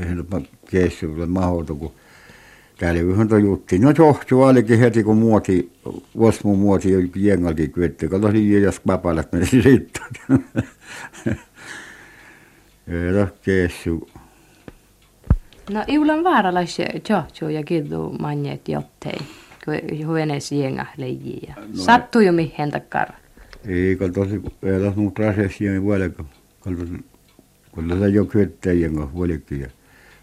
eihän 0.00 0.26
to 0.30 0.42
keessu 0.70 1.06
mahdoton, 1.26 1.78
kun 1.78 1.92
täällä 2.78 3.00
yhden 3.00 3.28
to 3.28 3.36
jutti. 3.36 3.78
No 3.78 3.92
johtuu 3.98 4.42
ainakin 4.42 4.78
heti, 4.78 5.02
kun 5.02 5.16
muoti, 5.16 5.72
osmu 6.14 6.56
muoti 6.56 6.88
jengalkin 7.16 7.72
kyetty, 7.72 8.08
kun 8.08 8.24
oli 8.24 8.62
jos 8.62 8.80
papalat 8.80 9.32
meni 9.32 9.46
sitten. 9.62 10.44
Ei 12.88 13.12
to 13.12 13.34
keessu. 13.42 14.08
No 15.70 15.84
iulan 15.88 16.24
vaaralais 16.24 16.78
johtuu 17.10 17.48
ja 17.48 17.62
kirdu 17.62 18.16
manjet 18.20 18.68
jottei 18.68 19.18
kun 19.64 20.06
huvenes 20.06 20.52
jenga 20.52 20.86
leijii. 20.96 21.48
No, 21.56 21.66
Sattuu 21.74 22.20
jo 22.20 22.32
mihin 22.32 22.70
takkar. 22.70 23.08
Ei, 23.64 23.96
kun 23.96 24.12
tosi, 24.12 24.42
ei 24.62 24.76
ole 24.76 24.92
mun 24.96 25.12
prosessi 25.12 25.68
ei 25.68 25.82
vuodelka. 25.82 26.24
Kun 26.60 26.76
se 26.76 28.08
jo. 28.08 28.26
Ja 29.60 29.68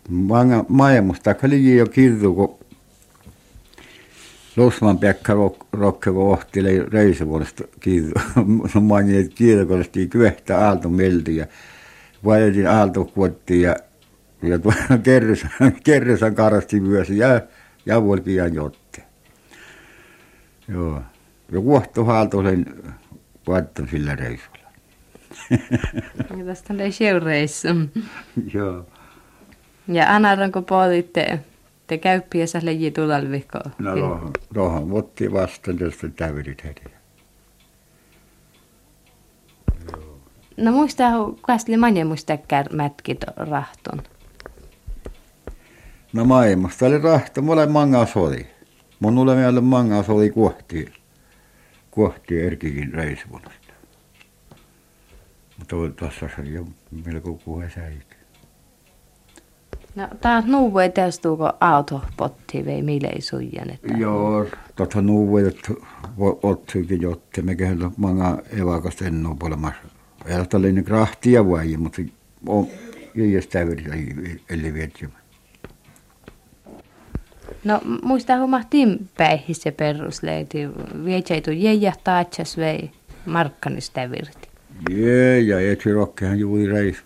manga 0.09 0.65
maailmasta 0.67 1.35
oli 1.43 1.77
jo 1.77 1.85
kirdu, 1.85 2.33
kun 2.33 2.59
Losman 4.57 4.97
Pekka 4.97 5.33
rokke 5.73 6.11
kun 6.11 6.23
ohteli 6.23 6.79
reisivuodesta 6.79 7.63
kirdu. 7.79 8.11
Manjeet 8.81 9.33
kirkollisesti 9.33 10.07
kyöhtä 10.07 10.57
aalto 10.67 10.89
melti 10.89 11.35
ja 11.35 11.47
vuodeltiin 12.23 12.69
aalto 12.69 13.05
kuotti 13.05 13.61
ja 13.61 13.75
ja 14.41 14.59
kerrysan, 15.03 15.51
kerrysan 15.83 16.35
karasti 16.35 16.79
myös 16.79 17.09
ja, 17.09 17.41
ja 17.85 18.03
vuolkin 18.03 18.35
jotte. 18.53 18.78
Joo. 20.69 21.01
Ja 21.51 21.61
kuohtohaalto 21.61 22.43
sen 22.43 22.65
vaattu 23.47 23.87
sillä 23.91 24.15
reissulla. 24.15 24.59
Ja 26.37 26.45
tästä 26.45 26.73
on 27.15 27.21
reissu. 27.21 27.67
Joo. 28.53 28.85
Ja 29.87 30.15
anaranko 30.15 30.61
pohditte, 30.61 31.39
te 31.87 31.97
käyppiässä 31.97 32.59
leji 32.63 32.91
tulalvihko? 32.91 33.59
No 33.79 33.95
rohan, 33.95 34.31
rohan 34.51 34.89
votti 34.89 35.33
vastaan, 35.33 35.77
tästä 35.77 36.09
täydet 36.09 36.63
heti. 36.63 36.83
No 40.57 40.71
muistaa, 40.71 41.11
kukas 41.11 41.65
oli 41.67 41.77
manja 41.77 42.05
muistaa 42.05 42.37
mätkit 42.73 43.25
rahton? 43.35 44.01
No 46.13 46.25
maailmasta 46.25 46.85
oli 46.85 46.97
rahto, 46.97 47.41
mulle 47.41 47.65
manga 47.65 48.05
soli. 48.05 48.47
Mun 48.99 49.17
ole 49.17 49.35
vielä 49.35 49.61
manga 49.61 50.03
soli 50.03 50.29
kohti, 50.29 50.93
kohti 51.91 52.41
erkikin 52.41 52.93
reissuvunnasta. 52.93 53.73
Mutta 55.57 55.75
tuossa 55.95 56.29
se 56.35 56.41
oli 56.41 56.53
jo 56.53 56.65
melko 57.05 57.33
kuhe 57.33 57.69
säikä. 57.69 58.15
No 59.95 60.07
taas 60.21 60.45
nuuvoi 60.45 60.89
testuuko 60.89 61.53
auto 61.59 62.01
potti 62.17 62.65
vai 62.65 62.81
mille 62.81 63.07
ei 63.07 63.21
suijan? 63.21 63.69
Että... 63.69 63.93
Joo, 63.97 64.45
totta 64.75 65.01
nuuvoi, 65.01 65.47
että 65.47 65.73
ottikin 66.43 67.01
jotte, 67.01 67.41
me 67.41 67.55
kehdellä 67.55 67.91
manga 67.97 68.41
evakasta 68.59 69.05
en 69.05 69.25
ole 69.25 69.35
olemassa. 69.43 69.81
Ei 70.25 70.35
ole 70.35 70.45
tällainen 70.45 70.83
krahtia 70.83 71.49
vai, 71.49 71.77
mutta 71.77 72.01
on 72.47 72.67
jästä 73.15 73.59
eli 74.49 74.73
vietsimään. 74.73 75.18
No 77.63 77.81
muista 78.03 78.37
humahtiin 78.37 79.09
päihissä 79.17 79.71
perusleiti. 79.71 80.59
Vietseitu 81.05 81.51
jäjä 81.51 81.93
taatsas 82.03 82.57
vei 82.57 82.91
markkanista 83.25 84.01
virti. 84.11 84.49
Jee, 84.89 85.39
ja 85.39 85.71
etsi 85.71 85.93
rokkehan 85.93 86.39
juuri 86.39 86.67
reis, 86.67 87.03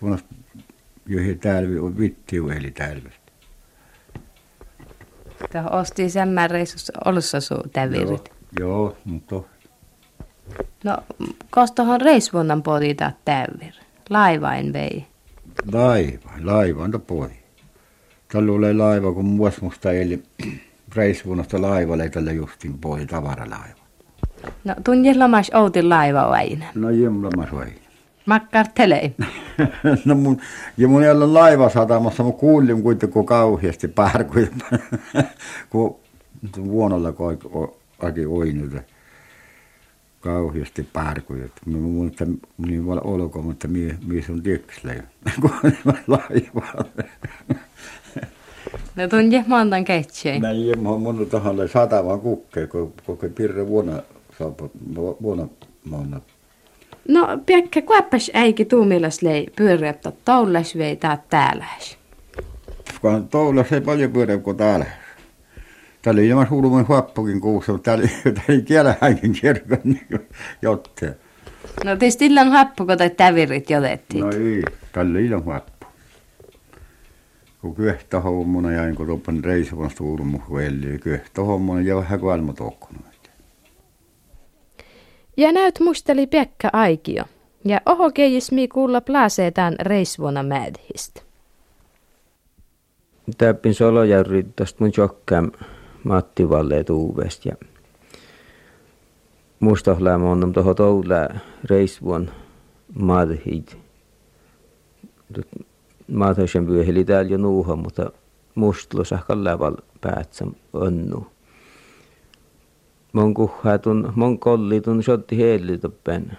joihin 1.06 1.38
täällä 1.38 1.82
on 1.82 1.98
vittiu 1.98 2.48
eli 2.48 2.70
täällä. 2.70 3.10
Tämä 5.52 5.68
osti 5.68 6.10
semmän 6.10 6.50
reissus 6.50 6.92
olussa 7.04 7.40
suu 7.40 7.62
tävirit. 7.72 8.32
Joo, 8.60 8.68
joo, 8.70 8.96
mutta... 9.04 9.42
No, 10.84 10.96
kostohan 11.50 12.00
reisvunnan 12.00 12.62
podita 12.62 13.12
tävir. 13.24 13.72
Laivain 14.10 14.72
vei. 14.72 15.06
Laiva, 15.72 16.30
laiva 16.42 16.82
on 16.84 17.02
poi. 17.06 17.30
Tällä 18.34 18.52
oli 18.52 18.74
laiva, 18.74 19.12
kun 19.12 19.24
musta 19.60 19.92
eli 19.92 20.22
reissuunnosta 20.96 21.62
laivalle 21.62 22.08
tällä 22.08 22.32
justin 22.32 22.78
pois 22.78 23.06
tavaralaiva. 23.06 23.84
No 24.64 24.74
tunnin 24.84 25.18
lomas 25.18 25.50
outin 25.54 25.88
laiva 25.88 26.20
aina. 26.20 26.66
No 26.74 26.90
jemlamas 26.90 27.52
vai. 27.52 27.66
Makkartelei. 28.26 29.14
no 30.04 30.14
mun, 30.14 30.40
ja 30.76 30.88
mun 30.88 31.02
ei 31.02 31.10
ole 31.10 31.26
laivasatamassa, 31.26 32.22
mä 32.22 32.32
kuulin 32.32 32.82
kuitenkin 32.82 33.26
kauheasti 33.26 33.88
parkuja, 33.88 34.46
kun 35.70 35.96
vuonolla 36.64 37.12
kaikki 37.98 38.26
oinut 38.26 38.72
kauheasti 40.20 40.88
parkuja. 40.92 41.48
Mä 41.66 41.76
muistan, 41.78 42.38
niin 42.58 42.86
vaan 42.86 43.06
olkoon, 43.06 43.44
mutta 43.44 43.68
mie, 43.68 43.98
mie 44.06 44.22
sun 44.22 44.42
tiekslejä, 44.42 45.02
kun 45.40 45.50
laivalle. 46.06 47.04
No 48.96 49.08
tunnin 49.08 49.44
montan 49.46 49.84
keitseen. 49.84 50.42
Mä 50.42 50.50
en 50.50 50.78
mun 50.78 51.26
tahalle 51.30 51.68
sata 51.68 52.04
vaan 52.04 52.20
kukkeen, 52.20 52.68
kun 52.68 52.92
koko 53.06 53.28
pirre 53.28 53.66
vuonna 53.68 54.02
saapu, 54.38 54.70
vuonna 55.22 55.48
monta 55.84 56.20
No, 57.08 57.38
Pekka, 57.46 57.82
kuoppas 57.82 58.30
äiki 58.34 58.64
tuumilas 58.64 59.22
lei 59.22 59.46
pyöräyttä 59.56 60.12
toulas 60.24 60.78
vei 60.78 60.96
tää 60.96 61.22
täällä. 61.30 61.66
Kun 63.00 63.28
toulas 63.28 63.72
ei 63.72 63.80
paljon 63.80 64.12
pyörä 64.12 64.38
kuin 64.38 64.56
täällä. 64.56 64.86
Täällä 66.02 66.20
oli 66.20 66.28
ilman 66.28 66.46
suulumen 66.48 66.88
huoppukin 66.88 67.40
kuussa, 67.40 67.72
mutta 67.72 67.84
täällä, 67.90 68.08
ei 68.48 68.62
kielä 68.62 68.94
hänkin 69.00 69.32
kirkon 69.32 69.78
niin 69.84 70.06
jotte. 70.62 71.14
No 71.84 71.96
tietysti 71.96 72.26
illan 72.26 72.50
huoppu, 72.50 72.86
kun 72.86 72.96
tävirit 73.16 73.70
jotettiin. 73.70 74.24
No 74.24 74.30
ei, 74.30 74.62
täällä 74.92 75.18
ilman 75.18 75.44
huoppu. 75.44 75.73
Kun 77.64 77.74
kyhtä 77.74 78.20
hommuna 78.20 78.72
jäin, 78.72 78.94
kun 78.94 79.22
suulumun 79.96 80.42
huelli, 80.48 80.98
kyhtä 80.98 81.42
hommuna 81.42 81.80
ja 81.80 81.96
vähän 81.96 82.20
kuin 82.20 82.32
alma 82.32 82.52
tokkunut. 82.52 83.30
Ja 85.36 85.52
näyt 85.52 85.80
musteli 85.80 86.26
Pekka 86.26 86.70
Aikio. 86.72 87.24
Ja 87.64 87.80
oho 87.86 88.10
keijismi 88.10 88.68
kuulla 88.68 89.00
plaseetaan 89.00 89.74
reisvuonna 89.80 90.42
mädhistä. 90.42 91.22
Täppin 93.38 93.74
solojärri 93.74 94.46
tästä 94.56 94.84
mun 94.84 94.92
jokkään 94.96 95.52
Matti 96.04 96.48
Valle 96.48 96.84
tuuvesta 96.84 97.48
ja 97.48 97.56
mustahläämä 99.60 100.30
on 100.30 100.52
tuohon 100.52 100.76
toulää 100.76 101.40
reisvuon 101.64 102.30
madhit. 102.94 103.78
Madhisen 106.12 106.66
pyöheli 106.66 107.04
täällä 107.04 107.30
jo 107.30 107.38
nuuha, 107.38 107.76
mutta 107.76 108.10
mustlosahkan 108.54 109.44
läval 109.44 109.76
päätsä 110.00 110.46
onnu 110.72 111.26
mon 113.14 113.34
kuhhaatun, 113.34 114.12
mon 114.14 114.38
kollitun 114.38 115.02
sotti 115.02 115.38
heellitoppen 115.38 116.38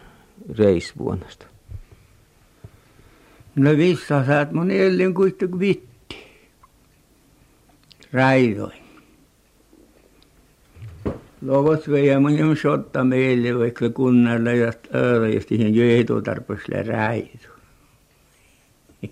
reisvuonnasta. 0.57 1.45
No 3.55 3.77
vissa 3.77 4.25
saat 4.25 4.51
mun 4.51 4.71
ellin 4.71 5.13
kuitenkin 5.13 5.59
vitti. 5.59 6.15
Raidoin. 8.13 8.85
Lovot 11.41 11.89
veijä 11.89 12.19
mun 12.19 12.37
jom 12.37 12.55
sotta 12.55 13.03
meille 13.03 13.59
vaikka 13.59 13.89
kunnalla 13.89 14.51
ja 14.51 14.73
ööllä 14.95 15.27
ja 15.27 15.41
siihen 15.41 15.75
jöitu 15.75 16.21
tarpeesle 16.21 16.83
räidu. 16.83 17.55
No, 19.01 19.09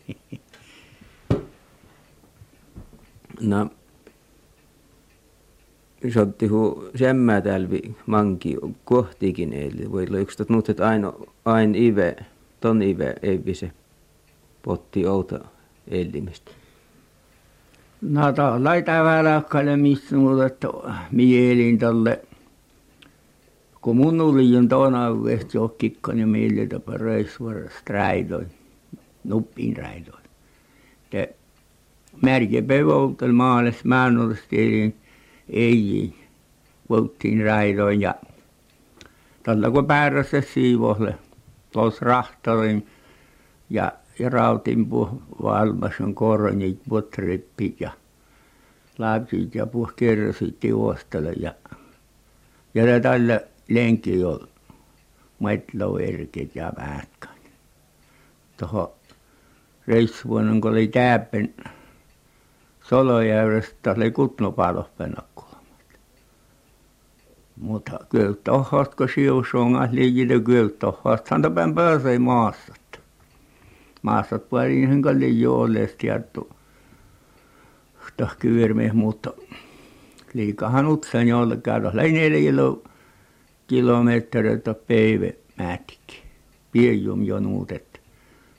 sotti 6.13 6.47
hu 6.47 6.89
semmä 6.95 7.41
tälvi 7.41 7.95
manki 8.05 8.57
kohtikin 8.85 9.53
eli 9.53 9.91
voi 9.91 10.05
olla 10.07 10.17
yksi 10.17 10.43
nuut, 10.49 10.69
että 10.69 10.87
aina 10.87 11.13
ain 11.45 11.75
ive, 11.75 12.15
ton 12.61 12.81
ive 12.81 13.15
ei 13.21 13.55
se 13.55 13.71
potti 14.63 15.07
outa 15.07 15.39
elimistä. 15.87 16.51
No 18.01 18.21
laita 18.57 19.03
välakkaille 19.03 19.77
missä 19.77 20.15
muuta, 20.15 20.45
että 20.45 20.67
mielin 21.11 21.79
tolle. 21.79 22.21
Kun 23.81 23.97
mun 23.97 24.21
oli 24.21 24.67
tuona 24.69 25.23
vehti 25.23 25.57
jokkikka, 25.57 26.13
niin 26.13 26.29
mielin 26.29 26.69
tapa 26.69 26.93
reissuarasta 26.93 27.81
räidoin, 27.93 28.47
nuppin 29.23 29.77
räidoin. 29.77 30.22
Pevoutel 32.67 33.31
maales 33.31 33.83
mäännollisesti 33.83 34.95
ei 35.49 36.13
voittiin 36.89 37.45
raidoin 37.45 38.01
ja 38.01 38.15
tällä 39.43 39.71
kun 39.71 39.87
päärässä 39.87 40.41
siivolle 40.41 41.15
tuossa 41.71 42.05
rahtarin 42.05 42.87
ja, 43.69 43.91
ja 44.19 44.29
rautin 44.29 44.91
valmas 45.43 45.93
on 46.01 46.15
koronit 46.15 46.79
putrippit 46.89 47.81
ja 47.81 47.91
lapsit 48.97 49.55
ja 49.55 49.65
puh 49.65 49.93
kerrasit 49.95 50.63
juostele 50.63 51.33
ja 51.39 51.53
ja 52.73 52.85
ne 52.85 52.99
tälle 52.99 53.47
lenki 53.69 54.19
jo 54.19 54.47
metloerkit 55.39 56.55
ja 56.55 56.73
vähkän. 56.77 57.37
Tuohon 58.57 58.91
reissuvuonna 59.87 60.61
kun 60.61 60.71
oli 60.71 60.87
täppen 60.87 61.53
Solojärvestä 62.83 63.91
oli 63.91 64.11
Kutnopalopennakko. 64.11 65.47
Mutta 67.57 67.99
kyllä 68.09 68.35
tohhosta 68.43 68.95
kun 68.95 69.09
siusuungas 69.15 69.91
liikitä 69.91 70.39
kyllä 70.39 70.69
tohhostahan 70.69 71.41
tämän 71.41 71.75
pääsee 71.75 72.19
maassa. 72.19 72.73
Maassa 74.01 74.39
puolin 74.39 74.89
sen 74.89 75.01
kalli 75.01 75.41
joolesti 75.41 76.07
jattu. 76.07 76.49
Tahkyyrmies, 78.17 78.93
mutta 78.93 79.33
liikahan 80.33 80.87
utsen 80.87 81.27
jolle 81.27 81.57
käydä. 81.57 81.91
Lähi 81.93 82.11
neljä 82.11 82.51
kilometriä 83.67 84.57
päivä 84.87 85.27
mätki. 85.57 86.23
Piejum 86.71 87.23
jo 87.23 87.39
nuutet 87.39 88.01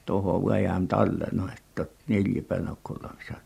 tuohon 0.06 0.44
vajan 0.44 0.88
talle, 0.88 1.26
no 1.32 1.48
että 1.56 1.86
neljä 2.08 2.42
penokkolla 2.42 3.14
sattuu. 3.28 3.43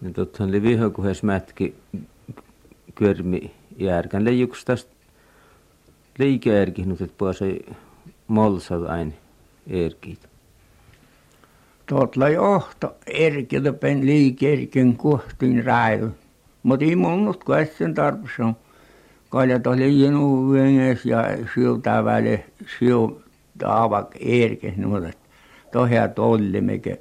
No 0.00 0.10
tuothan 0.10 0.48
oli 0.48 0.62
viho, 0.62 0.90
kun 0.90 1.04
mätki 1.22 1.74
kyrmi 2.94 3.50
järkän 3.78 4.24
leijuks 4.24 4.64
tästä 4.64 4.90
liike-erkihnut, 6.18 7.00
että 7.00 7.14
puhasi 7.18 7.66
molsat 8.26 8.82
aina 8.88 9.12
erkit. 9.66 10.28
Tuot 11.86 12.16
lai 12.16 12.36
ohto 12.38 12.96
erkiltä 13.06 13.72
pen 13.72 14.06
liike-erkin 14.06 14.96
kohtiin 14.96 15.64
räily. 15.64 16.10
Mutta 16.62 16.84
ei 16.84 16.96
munnut 16.96 17.44
kun 17.44 17.56
äsken 17.56 17.94
tarpeeksi 17.94 18.42
on. 18.42 18.56
Kaljat 19.28 19.66
oli 19.66 20.02
jenu 20.02 20.52
venges 20.52 21.04
ja 21.04 21.24
sieltä 21.54 22.04
väle 22.04 22.44
siu 22.78 23.22
taavak 23.58 24.14
erkes 24.20 24.76
nuolet. 24.76 25.18
Tohja 25.72 26.08
tolli 26.08 26.60
mikä 26.60 26.96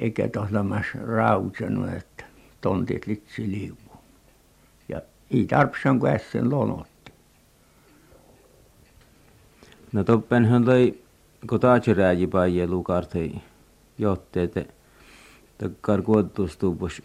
eikä 0.00 0.28
tuossa 0.28 0.62
mässä 0.62 0.98
raukeanut 1.06 1.88
että 1.92 2.24
tontit 2.60 3.06
litsi 3.06 3.42
liu'u 3.50 3.96
ja 4.88 5.00
ei 5.30 5.44
tarvitsee 5.46 5.98
kuin 6.00 6.12
äsken 6.12 6.50
lonottiin 6.50 7.16
no 9.92 10.04
toppenhan 10.04 10.64
toi 10.64 10.98
kun 11.48 11.60
taatsirääji 11.60 12.26
paijee 12.26 12.66
lukartei 12.66 13.34
johteet 13.98 14.74
takkar 15.58 16.02
kuottustuupus 16.02 17.02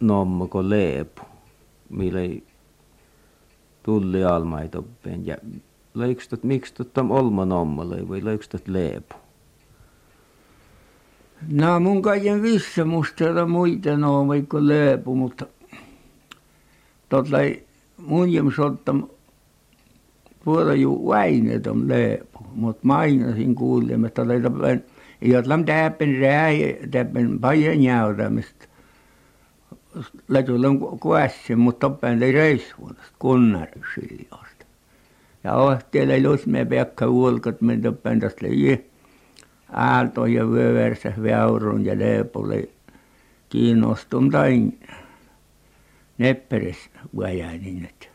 nommo 0.00 0.48
kun 0.48 0.70
leepu 0.70 1.22
millä 1.88 2.20
ei 2.20 2.44
tulli 3.82 4.24
almai 4.24 4.68
toppeen 4.68 5.26
ja 5.26 5.36
leikstot 5.94 6.44
miksi 6.44 6.74
totta 6.74 7.04
olma 7.08 7.44
nommo 7.44 7.88
vai 8.08 8.24
leikstot 8.24 8.68
leepu? 8.68 9.14
No 11.48 11.80
mun 11.80 12.02
kaiken 12.02 12.42
vissemusteella 12.42 13.46
muita 13.46 13.96
no 13.96 14.28
vaikka 14.28 14.66
lööpu, 14.66 15.14
mutta 15.14 15.46
totlai 17.08 17.62
mun 17.96 18.32
jäm 18.32 18.52
sottam 18.52 19.08
puolella 20.44 20.74
juu 20.74 21.08
väinet 21.08 21.66
on 21.66 21.88
lööpu, 21.88 22.38
mutta 22.54 22.86
mainasin 22.86 23.54
kuulemme, 23.54 24.06
että 24.06 24.22
totlai 24.22 24.40
tappen, 24.40 24.84
ei 25.22 25.36
otlam 25.36 25.64
täppen 25.64 26.20
rääjä, 26.20 26.76
täppen 26.90 27.38
paljon 27.40 27.82
jäyrämistä. 27.82 28.66
Lätulam 30.28 30.78
kuässä, 30.78 31.56
mutta 31.56 31.88
toppen 31.88 32.22
ei 32.22 32.32
reissuunasta, 32.32 33.12
kunnarisiljasta. 33.18 34.64
Ja 35.44 35.54
ohteella 35.54 36.14
ei 36.14 36.22
luosi 36.22 36.48
me 36.48 36.64
peakka 36.64 37.12
vuolkat, 37.12 37.60
me 37.60 37.76
toppen 37.76 38.20
tästä 38.20 38.46
ei 38.46 38.89
aalto 39.72 40.26
ja 40.26 40.50
vyöversä 40.50 41.12
väurun 41.22 41.84
ja 41.84 41.98
leepulle 41.98 42.68
kiinnostun 43.48 44.30
tain 44.30 44.80
Nepperes 46.18 46.76
niin 47.60 47.84
että 47.84 48.06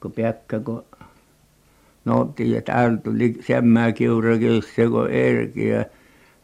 kun 0.00 0.12
Pekka 0.12 0.60
kun 0.60 0.84
noutti 2.04 2.56
että 2.56 2.72
älä 2.72 2.96
tuli 2.96 3.36
semmää 3.46 3.92
kiura 3.92 4.36
se 4.76 4.88
kun 4.88 5.10
erki 5.10 5.68
ja 5.68 5.84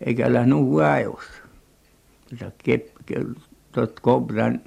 eikä 0.06 0.32
lähtenyt 0.32 0.72
vaivus 0.72 1.24
sitä- 2.26 2.52
tuot 3.72 4.00
kobran 4.00 4.60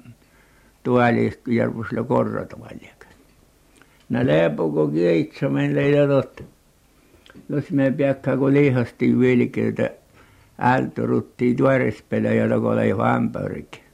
tuolista 0.82 1.50
järvusilla 1.52 2.04
korjata 2.04 2.60
vaikka 2.60 3.06
no 4.08 4.26
Leepo 4.26 4.70
kun 4.70 4.92
keitto 4.94 5.50
meille 5.50 5.88
ja 5.88 6.06
tuot 6.06 6.53
jos 7.48 7.70
me 7.70 7.90
Pekka 7.90 8.36
kun 8.36 8.54
lihastiin 8.54 9.20
vilkeitä 9.20 9.90
ältöruttia 10.58 11.54
tuorespelejä 11.54 12.46
ja 12.46 12.60
kun 12.60 12.72
oli 12.72 12.92
ämpärikin 13.16 13.84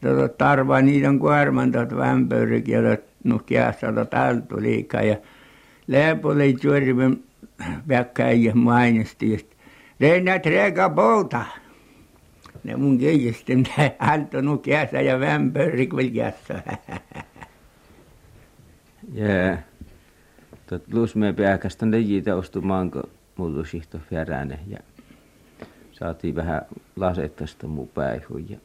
tuota 0.00 0.28
tarvaa 0.28 0.80
niiden 0.80 1.18
kuormantat 1.18 1.92
ämpärikin 1.92 2.74
ja 2.74 2.96
noh 3.24 3.44
kädessä 3.46 3.92
tuota 3.92 4.26
ältuliikaa 4.26 5.02
ja 5.02 5.16
Tjorven 6.60 7.18
Pekka 7.88 8.22
äijä 8.22 8.54
mainosti 8.54 9.34
että 9.34 9.56
Lennart 9.98 10.46
räka 10.46 10.90
pouta 10.90 11.44
ne 12.64 12.76
mun 12.76 12.98
keijästä 12.98 13.54
mitä 13.54 13.90
ältä 14.00 14.42
nu 14.42 14.58
kädessä 14.58 15.00
ja 15.00 15.14
ämpärik 15.34 15.96
vielä 15.96 16.10
kädessä 16.10 16.62
Jaa. 19.12 19.67
Tot 20.68 20.92
Lusmeen 20.92 21.34
pääkästä 21.34 21.90
lejitä 21.90 22.36
ostumaan, 22.36 22.90
kun 22.90 23.10
mulla 23.36 23.64
sihto 23.64 23.98
ja 24.10 24.78
saatiin 25.92 26.34
vähän 26.34 26.62
lasettasta 26.96 27.66
mun 27.66 27.88
päihuun 27.88 28.50
ja 28.50 28.58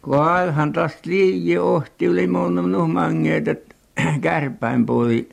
Koalhan 0.00 0.72
taas 0.72 0.98
liiji 1.04 1.58
ohti 1.58 2.04
yli 2.04 2.26
mun 2.26 2.72
nuhmangeet, 2.72 3.48
että 3.48 3.74
kärpäin 4.20 4.86
puoli 4.86 5.28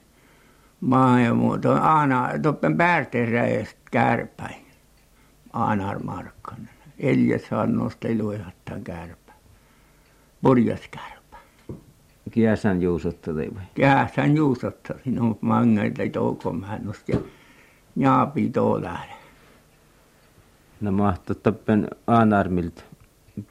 maa 0.82 1.20
ja 1.20 1.34
muuta. 1.34 1.78
Aana, 1.78 2.30
toppen 2.42 2.78
päärteräjästä 2.78 3.80
kärpäin. 3.92 4.66
Aanar 5.54 6.04
Markkanen. 6.04 6.70
Eljas 7.00 7.52
Hannosta 7.52 8.08
ei 8.08 8.18
luihattaa 8.18 8.80
kärpä. 8.84 9.34
Purjas 10.42 10.82
kärpä. 10.92 11.19
Kiäsän 12.32 12.82
juusotteli 12.82 13.52
vai? 13.56 13.64
Kiäsän 13.76 14.36
juusotteli. 14.36 15.02
No 15.06 15.38
mangeita 15.42 16.02
ei 16.02 16.10
toukomäännöstä 16.10 17.12
ja 17.12 17.20
njaapi 17.96 18.52
lähde. 18.82 19.14
No 20.82 20.92
mahto 20.92 21.36
toppen 21.36 21.88
Aanarmilta 22.08 22.84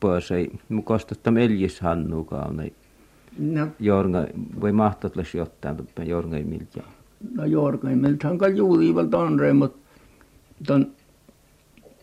pois 0.00 0.30
ei 0.30 0.50
kostetta 0.84 1.32
Eljis 1.40 1.80
Hannukaan 1.80 2.60
ei. 2.60 2.74
No. 3.38 3.68
Jorga, 3.80 4.26
voi 4.60 4.72
mahtatles 4.72 5.34
jotain 5.34 5.76
toppen 5.76 6.08
Jorgaimilta. 6.08 6.82
No 7.34 7.44
Jorgaimilta 7.44 8.28
on 8.28 8.38
kai 8.38 8.56
juurivalta 8.56 9.18
on 9.18 9.56
mutta 9.56 9.78
ton 10.66 10.92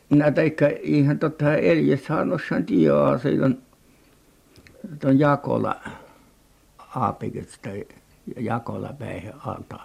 näitä 0.10 0.42
eikä 0.42 0.72
ihan 0.82 1.20
totta 1.20 1.56
Eljis 1.56 2.10
Hannossan 2.10 2.66
tiedä 2.66 3.18
siitä 3.22 3.50
ton 5.00 5.20
Jakola 5.20 5.76
Aapikesta 6.96 7.70
Jakola 8.40 8.94
päihin 9.00 9.34
alta. 9.46 9.80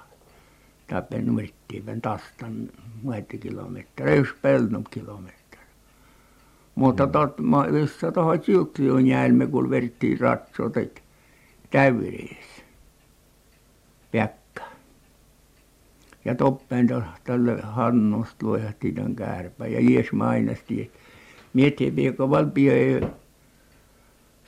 Täpen 0.87 1.27
numittiin 1.27 2.01
tastan 2.03 2.69
muetti 3.03 3.39
kilometriä, 3.39 4.15
yksi 4.15 4.35
pelnum 4.43 4.85
kilometriä. 4.91 5.61
Mutta 6.75 7.07
tot, 7.07 7.35
missä 7.71 8.13
tuohon 8.13 8.43
Siutsiin 8.45 9.07
jäimme, 9.07 9.47
kun 9.47 9.71
verttiin 9.71 10.21
ratsot, 10.21 10.77
että. 10.77 11.01
Pekka. 14.11 14.63
Ja 16.25 16.35
toppen 16.35 16.89
tälle 17.25 17.61
Hannosta 17.63 18.47
luehti 18.47 18.93
tämän 18.93 19.17
kärpä. 19.17 19.67
Ja 19.67 19.81
Jees 19.81 20.13
mainasti, 20.13 20.93
että 21.59 21.85
piekko 21.95 22.31
valpio 22.31 22.73
ei 22.73 23.01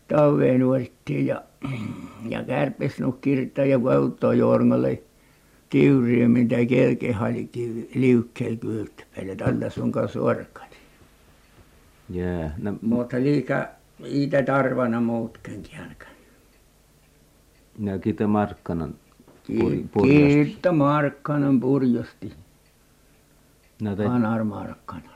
taveen 0.08 0.60
nuorittiin 0.60 1.26
ja, 1.26 1.42
ja 2.28 2.44
kärpes 2.44 3.00
no 3.00 3.12
kirjoittaa 3.12 3.64
ja 3.64 3.82
vauttaa 3.82 4.34
jormalle 4.34 5.02
kiuriä, 5.68 6.28
mitä 6.28 6.66
kelke 6.66 7.12
hali 7.12 7.50
liukkeella 7.94 8.56
kylttäpäin. 8.56 9.36
Tällä 9.36 9.70
sun 9.70 9.92
kanssa. 9.92 10.18
Jaa. 12.10 12.50
No, 12.58 12.74
Mutta 12.82 13.16
liika 13.16 13.68
itä 14.04 14.42
tarvana 14.42 15.00
muutkin 15.00 15.62
jälkeen. 15.78 16.12
No 17.78 17.98
kita 17.98 18.26
Markkanan 18.26 18.94
pur, 19.60 19.72
purjosti. 19.92 20.44
Kiitta 20.44 20.72
Markkanan 20.72 21.60
purjosti. 21.60 22.32
No 23.82 23.96
te... 23.96 24.06
Anar 24.06 24.44
Markkanan. 24.44 25.12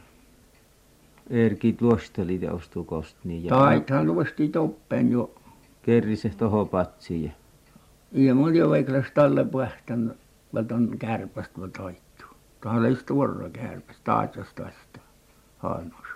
Erki 1.30 1.76
luosteli 1.80 2.38
ja 2.42 2.52
ostukost. 2.52 3.16
Niin 3.24 3.44
ja... 3.44 3.48
Taithan 3.48 4.06
luosti 4.06 4.48
toppen 4.48 5.10
jo. 5.10 5.34
Kerrise 5.86 6.28
toho 6.28 6.64
patsiin. 6.64 7.24
Ja, 7.24 7.32
ja 8.12 8.34
mulla 8.34 8.54
jo 8.54 8.70
veiklas 8.70 9.06
tälle 9.14 9.44
pähtän, 9.44 10.14
on 10.74 10.98
kärpästä 10.98 11.60
taittu. 11.78 12.24
Tämä 12.60 12.74
oli 12.74 12.96
tuorra 13.06 13.50
kärpästä, 13.50 14.02
taitosta 14.04 14.62
tästä. 14.62 15.00
Hannos. 15.58 16.06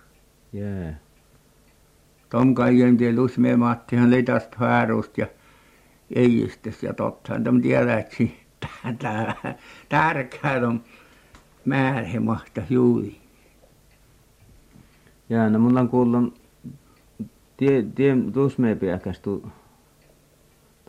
Jaa. 0.52 0.92
Tom 2.28 2.54
kaiken 2.54 2.96
tie 2.96 3.16
Lusme 3.16 3.56
Mattihan 3.56 4.08
oli 4.08 4.22
tästä 4.22 4.56
häärusta 4.58 5.20
ja 5.20 5.26
Eijistes 6.14 6.82
ja 6.82 6.94
tottahan 6.94 7.44
tom 7.44 7.60
tiedätsi 7.62 8.40
tärkeää 9.88 10.68
on 10.68 10.84
määrhemahta 11.64 12.62
juuri. 12.70 13.20
Jaa, 15.28 15.50
no 15.50 15.58
mulla 15.58 15.80
on 15.80 15.88
kuullut 15.88 16.40
tie, 17.56 17.82
tie 17.82 18.16
Lusme 18.34 18.74
pääkästu 18.74 19.52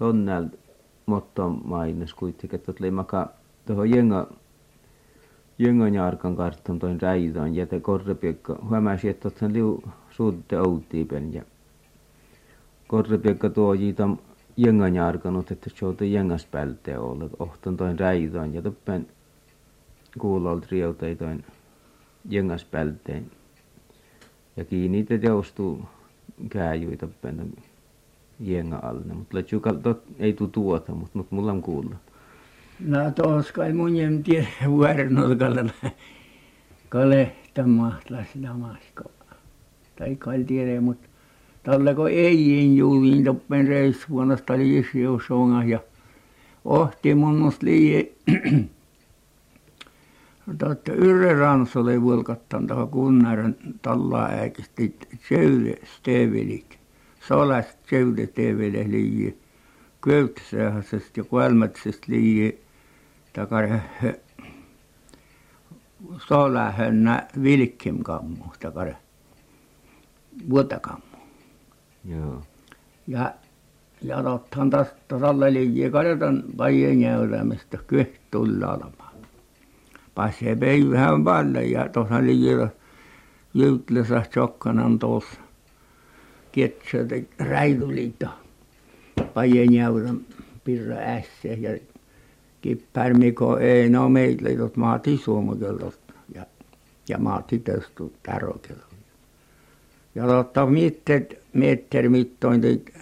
tonnel 0.02 0.46
motton 1.06 1.62
mainos 1.64 2.14
kuitenkin, 2.14 2.60
että 2.60 2.74
oli 2.80 2.92
maka 2.92 3.30
tuohon 3.66 3.90
jenga 3.90 4.28
Jöngonjarkan 5.60 6.36
kartton 6.36 6.80
toin 6.80 7.02
räidon 7.02 7.56
ja 7.56 7.66
te 7.66 7.80
korrepiekka 7.80 8.60
huomasi, 8.70 9.10
että 9.10 9.32
sen 9.40 9.54
liu 9.54 9.84
suutte 10.10 10.60
outtiipen 10.60 11.34
ja 11.34 11.44
korrepiekka 12.88 13.50
tuo 13.50 13.74
jitam 13.74 14.18
Jöngonjarkanut, 14.58 15.52
että 15.52 15.70
se 15.76 15.86
on 15.86 16.12
jängas 16.12 16.46
pälte 16.46 16.98
ollut, 16.98 17.32
ohton 17.40 17.78
toin 17.78 18.00
räidon 18.00 18.54
ja 18.54 18.62
toppen 18.62 19.08
kuulolta 20.20 20.68
riutei 20.72 21.16
toin 21.16 21.46
jängas 22.30 22.66
pälteen 22.66 23.32
ja 24.58 24.66
kiinni 24.66 25.04
te 25.04 25.18
teostuu 25.18 25.82
kääjui 26.50 26.98
toppen 26.98 27.54
jenga 28.42 28.80
alle, 28.84 29.14
mutta 29.14 29.38
ei 30.20 30.34
tuu 30.34 30.48
tuota, 30.48 30.92
mutta, 30.92 31.18
mutta 31.18 31.36
mulla 31.36 31.52
on 31.52 31.62
kuullut. 31.62 31.98
No 32.80 33.12
tuossa 33.12 33.54
kai 33.54 33.74
mun 33.74 33.96
en 33.96 34.24
tiedä 34.24 34.48
vuorenolkalla 34.70 35.70
kalehtamaan 36.90 38.00
lamasko. 38.42 39.04
Tai 39.96 40.16
kai 40.16 40.44
tiedä, 40.44 40.82
mutta 40.82 41.08
tällä 41.64 41.94
kun 41.94 42.10
ei 42.10 42.78
juuriin 42.78 43.24
toppen 43.24 43.68
reissuvuonnasta 43.68 44.54
oli 44.54 44.78
isjousonga 44.78 45.64
ja 45.64 45.80
ohti 46.66 47.16
mun 47.16 47.36
musta 47.36 47.66
liian 47.66 48.06
Totta 50.58 50.94
Yrjö 50.94 51.40
Rantso 51.40 51.80
oli 51.80 52.02
vuolkattanut 52.02 52.68
tuohon 52.68 52.90
Kunnarin 52.90 53.56
tallaa 53.82 54.28
äikisti 54.28 54.98
Tjöyde 55.28 55.76
Stevelik. 55.98 56.81
Solas 57.28 57.66
Tjöyde 57.88 58.26
Stevelik 58.26 58.88
liian 58.88 59.34
Köytsähäisestä 60.04 61.20
ja 61.20 61.24
Kuelmätsestä 61.24 62.06
liian 62.08 62.54
takar 63.34 63.68
Solahönnä 66.28 67.28
Vilkkim 67.44 68.04
kammu 68.04 68.46
takar 68.60 68.88
Vuotakammu. 70.50 71.18
Joo. 72.06 72.42
Ja 73.08 73.34
ja 74.02 74.24
tottahan 74.24 74.70
tästä 74.70 74.96
tasalle 75.08 75.54
liian 75.54 75.92
kartan 75.92 76.44
pajien 76.58 77.02
jäyrämistä 77.02 77.78
kyht 77.88 78.22
tulla 78.32 78.68
olemaan. 78.68 79.16
Pääsee 80.16 80.56
päivähän 80.56 81.24
päälle 81.24 81.64
ja 81.66 81.90
tuossa 81.90 82.22
liian 82.22 82.72
Jytlössä 83.54 84.24
Tsokkanan 84.30 85.00
tuossa 85.00 85.41
Ketsötä 86.52 87.16
Räilyliitto 87.40 88.28
pajien 89.34 89.74
jäyrän 89.74 90.22
pirra 90.64 90.96
ässä 90.96 91.48
ja 91.48 91.78
Kippärmiko 92.62 93.58
ei 93.58 93.90
no 93.90 94.10
meillä 94.10 94.50
tuot 94.58 94.78
maati 94.78 95.18
Suomakelta 95.18 95.92
ja 96.36 96.46
ja 97.10 97.18
maati 97.18 97.60
tästä 97.60 98.04
Tärokilta. 98.24 98.86
ja 100.16 100.28
totta 100.28 100.66
mittet 100.66 101.40
meter 101.54 102.10
mittoin 102.10 102.62
teit 102.62 102.94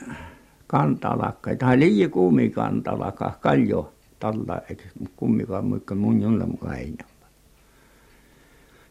kantalakka. 0.67 1.55
Tai 1.55 1.79
liian 1.79 2.11
kuumi 2.11 2.49
kantalakka. 2.49 3.33
Kaljo 3.41 3.93
tällä 4.19 4.61
eikö 4.69 4.83
kummikaan 5.15 5.65
muikka 5.65 5.95
mun 5.95 6.21
jolla 6.21 6.45
mukaan 6.45 6.75
ei 6.75 6.93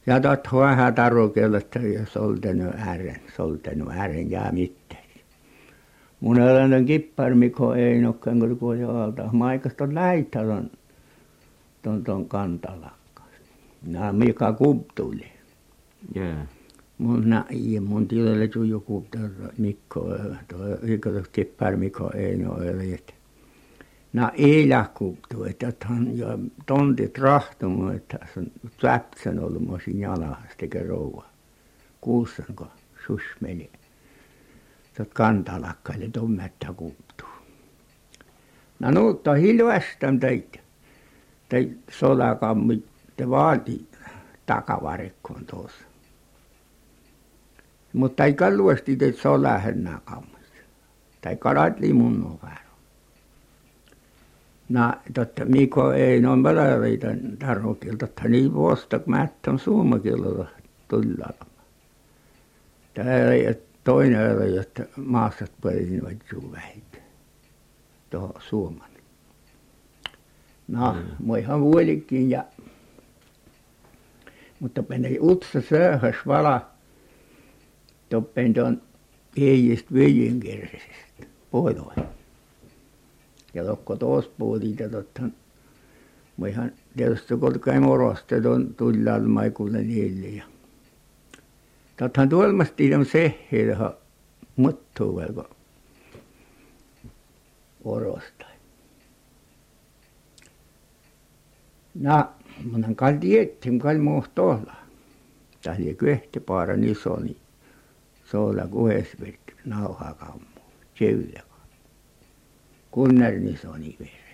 ja 0.08 0.20
tot 0.20 0.48
vähän 0.52 0.94
tarukelletta 0.94 1.78
ja 1.78 2.06
soltenut 2.06 2.74
äären 2.78 3.20
soltenut 3.36 3.88
äären 3.92 4.30
ja 4.30 4.48
mitään. 4.52 5.02
Mun 6.20 6.40
eläinen 6.40 6.86
kippari 6.86 7.34
Mikko 7.34 7.74
Einokkeen 7.74 8.40
kun 8.40 8.58
tuo 8.58 9.02
alta. 9.02 9.28
Maikasta 9.32 9.88
läittävän 9.92 10.70
tuon 11.82 12.04
tuon 12.04 12.28
kantalakka 12.28 13.22
nämä 13.82 14.12
Mika 14.12 14.52
Kuptuli 14.52 15.26
Jaa. 16.14 16.46
mun 16.98 17.30
nä 17.30 17.44
ja 17.50 17.80
mun 17.80 18.08
tilalle 18.08 18.48
tuli 18.48 18.68
joku 18.68 19.06
Mikko 19.58 20.00
tuo 20.48 20.58
Mikko 20.82 21.10
kippari 21.32 21.76
Mikko 21.76 22.10
Eino 22.14 22.56
na 24.12 24.32
eläkkuuttui, 24.36 25.50
että 25.50 25.68
ottihan 25.68 26.18
ja 26.18 26.38
tontit 26.66 27.18
rahtoi 27.18 27.96
että 27.96 28.18
sen 28.34 28.52
läpsän 28.82 29.38
ollut 29.38 29.62
minä 29.62 29.72
olisin 29.72 30.00
jalassa 30.00 30.38
eikö 30.62 30.86
rouva. 30.86 31.24
Kuussanko 32.00 32.66
susi 33.06 33.24
meni. 33.40 33.70
Tuota 34.96 35.14
kantaa 35.14 35.60
lakkaili 35.60 36.08
tuon 36.08 36.30
mättäkuuttua 36.30 37.38
na 38.78 38.90
nuutta 38.90 39.34
hilvästän 39.34 40.20
teit. 40.20 40.60
Teit 41.48 41.78
solakammit 41.90 42.86
te 43.16 43.30
vaati 43.30 43.88
takavarikkoon 44.46 45.44
tuossa. 45.44 45.84
Mutta 47.92 48.24
ei 48.24 48.34
kauasti 48.34 48.96
teit 48.96 49.16
solahen 49.16 49.84
nakammit 49.84 50.52
tai 51.20 51.36
kalat 51.36 51.80
limunnon 51.80 52.38
vähän 52.42 52.67
na 54.68 54.94
totta 55.14 55.44
Mikko 55.44 55.92
ei 55.92 56.20
noin 56.20 56.42
palareita 56.42 57.06
tarvokilta 57.38 58.06
totta 58.06 58.28
niin 58.28 58.54
vuosta 58.54 59.00
mättän 59.06 59.58
suomakilta 59.58 60.44
tullalla 60.88 61.46
tämä 62.94 63.14
ei 63.14 63.54
toinen 63.84 64.36
oli 64.36 64.56
jotta 64.56 64.82
maassa 64.96 65.44
pölinivät 65.62 66.18
juu 66.32 66.52
vähitä 66.52 66.98
tuohon 68.10 68.32
Suomen 68.48 68.88
no 70.68 70.96
muihan 71.18 71.60
vuolikin 71.60 72.30
ja 72.30 72.44
mutta 74.60 74.82
meni 74.88 75.18
utsa 75.20 75.60
sööhös 75.60 76.16
vala. 76.26 76.70
Toppen 78.08 78.54
tuon 78.54 78.82
Eijistä 79.36 79.94
Viljinkirsistä 79.94 81.26
puolueen 81.50 82.08
ja 83.58 83.64
tokko 83.64 83.96
tuossa 83.96 84.30
puhutin 84.38 84.76
ja 84.78 84.88
totta 84.88 85.22
muihan 86.36 86.72
tietysti 86.96 87.36
kun 87.36 87.60
kävi 87.60 87.80
morosta 87.80 88.40
tuon 88.40 88.74
tuliaalla 88.74 89.28
Maikulle 89.28 89.82
niille 89.82 90.28
ja 90.28 90.44
tottahan 91.96 92.28
tuollaista 92.28 92.82
on 92.98 93.06
sehän 93.06 93.66
johon 93.68 93.96
muttuu 94.56 95.16
velko 95.16 95.50
orosta. 97.84 98.44
No 101.94 102.28
minä 102.72 102.88
kai 102.96 103.18
tiedettiin 103.18 103.78
kai 103.78 103.98
muhtoolla 103.98 104.74
tai 105.64 105.94
kyöhtipaara 105.94 106.76
niin 106.76 106.92
iso 106.92 107.20
niin 107.20 107.36
suola 108.24 108.66
kuudes 108.66 109.16
nauhaa 109.64 110.14
kammo 110.14 110.44
syödä 112.88 113.30
Kunnarnisonin 113.30 113.96
veren 114.00 114.28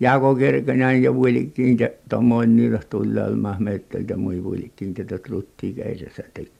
Jaakko 0.00 0.34
Kerkönen 0.34 1.02
ja 1.02 1.14
vuolikkiin 1.14 1.78
tuommoinen 2.08 2.56
niillä 2.56 2.80
tuliaismaa 2.90 3.56
metsältä 3.58 4.16
mui 4.16 4.44
vuolikkiin 4.44 4.94
tätä 4.94 5.18
truttikäisessä 5.18 6.22
teki 6.34 6.52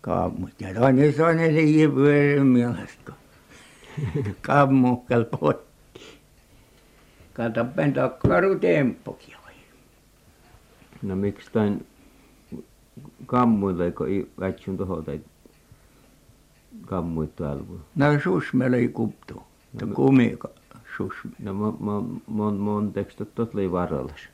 kammut. 0.00 0.60
Ja 0.60 0.74
toinen 0.74 1.10
isoinen 1.10 1.54
liian 1.54 1.92
pyörän 1.92 2.46
mielestä 2.46 3.02
kun 3.04 4.34
kammukkeli 4.42 5.24
poikki. 5.24 6.18
Katsopas 7.32 7.92
takkaru 7.94 8.58
temppukin 8.58 9.36
oli. 9.44 9.54
No 11.02 11.16
miksi 11.16 11.52
tain 11.52 11.86
kammuilla 13.26 13.84
eikö 13.84 14.04
vätsyn 14.40 14.76
tuohon 14.76 15.04
tai 15.04 15.20
kammuit 16.86 17.36
täällä 17.36 17.64
no 17.96 18.06
susmella 18.24 18.76
ei 18.76 18.88
kuptu 18.88 19.49
että 19.74 19.94
kumika 19.94 20.48
susme 20.96 21.30
No 21.38 21.54
mo, 21.54 21.76
mo, 21.80 22.20
mon, 22.26 22.54
monteks 22.54 23.16
tot 23.16 23.34
tot 23.34 23.54
lõi 23.54 23.70
varrallas? 23.72 24.28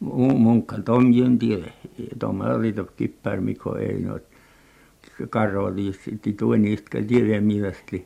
Munkal 0.00 0.82
tom 0.82 1.12
jön 1.12 1.38
tiedä. 1.38 1.72
Tom 2.18 2.40
oli 2.40 2.72
to 2.72 2.84
kippär 2.84 3.40
Mikko 3.40 3.76
ei 3.78 4.02
no 4.02 4.18
karro 5.30 5.64
oli 5.64 5.92
sitten 5.92 6.36
tuon 6.36 6.62
niistä 6.62 7.02
tiedä 7.02 7.40
mielestä. 7.40 7.96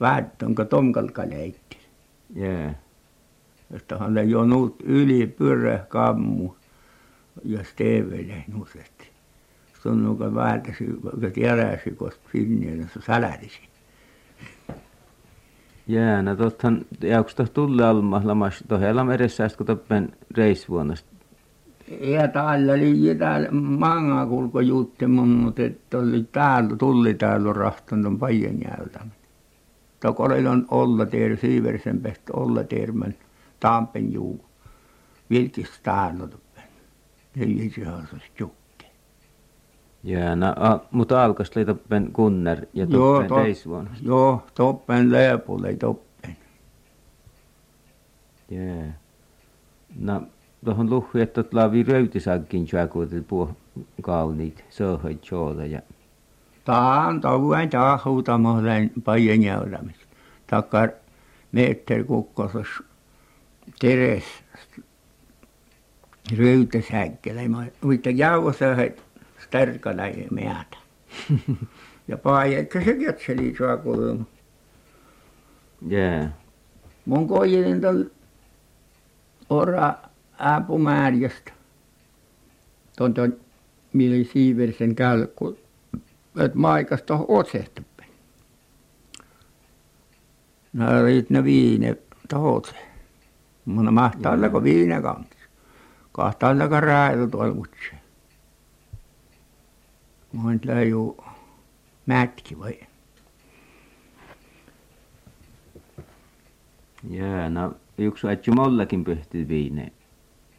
Väät 0.00 0.42
onko 0.42 0.64
tomkal 0.64 1.08
kaleitti. 1.08 1.78
Jää. 2.34 2.74
Josta 3.70 3.98
hän 3.98 4.18
ei 4.18 4.30
jo 4.30 4.44
nuut 4.44 4.82
yli 4.84 5.26
pyörä 5.26 5.78
kammu 5.88 6.54
ja 7.44 7.64
stevele 7.64 8.44
nusetti. 8.48 9.08
Sunnuka 9.82 10.34
väätäsi, 10.34 10.84
kun 10.84 11.32
tiedäsi, 11.32 11.90
kun 11.90 12.12
sinne, 12.32 12.88
se 12.94 13.00
sälätisi. 13.06 13.60
Jää, 15.86 16.22
no 16.22 16.36
tottahan, 16.36 16.84
jauks 17.00 17.34
toh 17.34 17.50
tulle 17.50 17.84
alma 17.84 18.20
lamas, 18.24 18.64
tohella 18.68 19.04
meressä 19.04 19.48
kun 19.56 19.66
toppen 19.66 20.12
reisvuonnasta. 20.36 21.14
Ja 22.00 22.28
täällä 22.28 22.72
oli 22.72 23.14
täällä 23.18 23.50
manga 23.50 24.26
kulko 24.26 24.60
juutti 24.60 25.06
mun, 25.06 25.28
mutta 25.28 25.62
että 25.62 25.98
oli 25.98 26.26
täällä, 26.32 26.76
tulli 26.76 27.14
täällä 27.14 27.52
rahtanut 27.52 28.18
paien 28.18 28.60
jäältä. 28.64 29.06
Toko 30.00 30.22
oli 30.22 30.46
on 30.46 30.66
olla 30.70 31.06
teer 31.06 31.36
siiversen 31.36 32.00
pehtä 32.00 32.32
olla 32.32 32.64
teermän 32.64 33.14
tampen 33.60 34.12
juu. 34.12 34.44
Vilkis 35.30 35.80
täällä 35.82 36.26
toppen. 36.26 36.64
Neljä 37.36 37.70
se 37.70 37.82
jukki. 38.38 38.63
Jää, 40.04 40.36
no, 40.36 40.46
a, 40.56 40.80
mutta 40.90 41.24
alkas 41.24 41.50
oli 41.56 41.64
toppen 41.64 42.12
kunner 42.12 42.66
ja 42.74 42.86
Joo, 42.88 43.12
toppen 43.12 43.28
to- 43.28 43.36
reisvuonnasta. 43.36 44.04
Joo, 44.06 44.42
toppen 44.54 45.12
leepulle 45.12 45.68
ei 45.68 45.76
toppen. 45.76 46.36
Jää. 48.50 48.98
No, 49.98 50.22
tuohon 50.64 50.90
luhvi, 50.90 51.20
että 51.20 51.44
laavi 51.52 51.82
röytisagkin 51.82 52.66
tjäkuutil 52.66 53.22
puh 53.28 53.56
kauniit, 54.02 54.64
söhöit 54.70 55.30
jooda 55.30 55.66
ja 55.66 55.82
Taan 56.64 57.20
tavuan 57.20 57.68
tahuutamohlen 57.68 58.90
paien 59.04 59.42
jäylämis. 59.42 59.96
Takkar 60.46 60.88
meter 61.52 62.04
kukkosos 62.04 62.66
teres 63.80 64.24
röytäsäkkelä. 66.38 67.40
Mutta 67.82 68.10
jauhosöhöit 68.10 69.02
stärkala 69.44 70.06
ja 70.20 70.28
meätä. 70.30 70.76
ja 72.08 72.16
paajekka 72.18 72.80
se 72.84 72.94
ketseli 72.94 73.54
suakulun. 73.56 74.26
jää. 75.88 76.32
Mun 77.06 77.28
kojelin 77.28 77.80
tuon 77.80 78.10
ora 79.50 79.94
ääpumääriöstä. 80.38 81.52
Tuon 82.98 83.14
tuon 83.14 83.36
millä 83.92 84.32
siiversen 84.32 84.94
kälkku. 84.94 85.58
Et 86.40 86.54
maikasta 86.54 87.18
otsehtuppe. 87.28 88.04
No 90.72 91.02
riit 91.04 91.30
ne 91.30 91.44
viine 91.44 91.96
tohotse. 92.28 92.74
Mun 93.64 93.94
mahtaallako 93.94 94.62
viine 94.62 95.02
kanssa. 95.02 95.34
Kahtaallako 96.12 96.80
räällä 96.80 97.26
tuolla 97.26 97.66
Mun 100.34 100.60
läjuu 100.64 101.24
mätki 102.06 102.58
vai. 102.58 102.78
Jää, 107.10 107.50
no 107.50 107.74
yksi 107.98 108.26
väitsy 108.26 108.50
mollakin 108.50 109.04
pyhti 109.04 109.48
viine. 109.48 109.92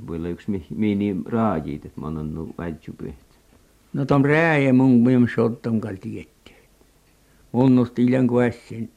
Voi 0.08 0.18
olla 0.18 0.28
yksi 0.28 0.52
mi- 0.52 0.68
miini 0.70 1.16
raajit, 1.26 1.86
että 1.86 2.02
mä 2.02 2.08
oon 2.08 2.54
väitsy 2.58 2.94
pyhti. 2.98 3.36
No 3.94 4.06
tom 4.06 4.22
rääjä 4.26 4.74
mun 4.74 4.92
minun 4.92 5.30
sottam 5.36 5.80
kal 5.80 5.96
tietty. 5.96 6.52
Munnusti 7.52 8.04
iljan 8.04 8.28
kuessin. 8.28 8.92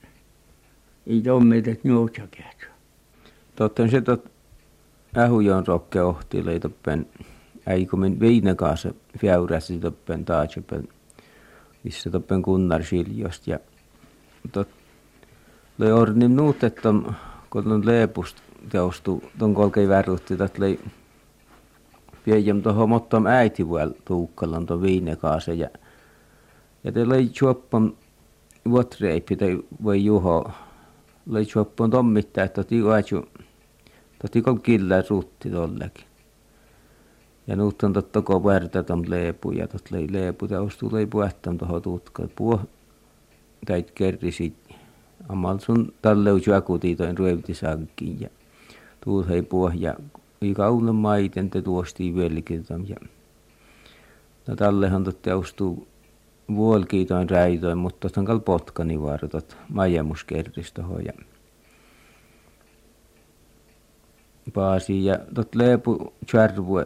Ei 1.07 1.23
tommeet, 1.23 1.69
et 1.69 1.85
nuutsa 1.85 2.23
kähtsä. 2.31 2.67
Totten 3.57 3.91
se 3.91 4.01
tot 4.01 4.31
ähujon 5.17 5.67
rokke 5.67 6.03
ohti 6.03 6.45
toppen 7.69 7.75
äikumin 7.75 8.21
viine 8.21 8.55
kanssa 8.55 8.95
fjäyräsi 9.19 9.79
toppen 9.79 10.25
taatsupen 10.25 10.89
missä 11.85 12.11
toppen 12.11 12.43
kunnar 12.43 12.83
siljost 12.83 13.47
ja 13.47 13.59
tot 14.53 14.69
löi 15.79 15.93
ornim 15.93 16.33
nuut, 16.33 16.65
että 16.65 16.89
kun 17.51 17.73
on 17.73 17.87
leepust 17.87 18.37
teostu 18.69 19.23
ton 19.39 19.55
kolkei 19.55 19.89
värrutti, 19.89 20.35
että 20.35 20.61
löi 20.61 20.79
pieniä 22.25 22.63
tuohon 22.63 22.89
mottom 22.89 23.27
äiti 23.27 23.69
vuol 23.69 23.91
tuukkalan 24.05 24.67
tuon 24.67 24.83
viinekaase 24.83 25.55
ja 25.55 25.69
ja 26.85 26.93
te 26.93 27.09
löi 27.09 27.31
juoppan 27.41 27.97
vuotreipi 28.71 29.37
tai 29.37 29.59
voi 29.83 30.05
juho 30.05 30.51
löi 31.31 31.47
juoppan 31.55 31.91
tommittaa, 31.91 32.45
että 32.45 32.65
tii 32.65 32.83
Tati 34.19 34.43
kol 34.43 34.57
killä 34.57 35.03
tollekin. 35.51 36.08
Ja 37.49 37.57
nyt 37.57 37.83
on 37.83 37.93
totta 37.93 38.23
koko 38.23 38.49
värtä 38.49 38.83
tom 38.83 39.03
leepu 39.07 39.51
ja 39.51 39.69
tot 39.69 39.91
lei 39.91 40.07
leepu 40.11 40.47
ja 40.51 40.61
ostu 40.61 40.89
lei 40.93 41.07
puhtam 41.07 41.59
toho 41.59 41.81
tutka. 41.81 42.29
Puo 42.37 42.61
täit 43.67 43.91
kerrisi. 43.91 44.53
Amal 45.29 45.59
sun 45.59 45.93
tälle 46.03 46.33
uju 46.33 46.53
akuti 46.55 46.97
toin 46.97 47.19
ruevti 47.19 47.55
sankkiin 47.55 48.21
ja 48.21 48.29
tuut 49.05 49.29
hei 49.29 49.43
puo 49.43 49.73
ja 49.75 49.95
i 50.43 50.55
kaunen 50.55 50.95
maiten 50.95 51.51
te 51.51 51.63
tuosti 51.63 52.15
velkin 52.17 52.65
tam 52.65 52.85
ja 52.89 52.97
No 54.49 54.57
tallehan 54.57 55.05
totte 55.05 55.35
ostuu 55.35 55.89
vuolkiitoin 56.55 57.31
räitoin, 57.31 57.79
mutta 57.79 58.09
on 58.17 58.25
kal 58.25 58.39
potkani 58.39 59.03
vartot 59.03 59.57
majemus 59.69 60.25
kerris 60.25 60.73
toho 60.73 60.99
ja 60.99 61.13
paasi 64.55 65.05
ja 65.05 65.19
tot 65.35 65.55
leepu 65.55 66.13
tjärvu, 66.27 66.79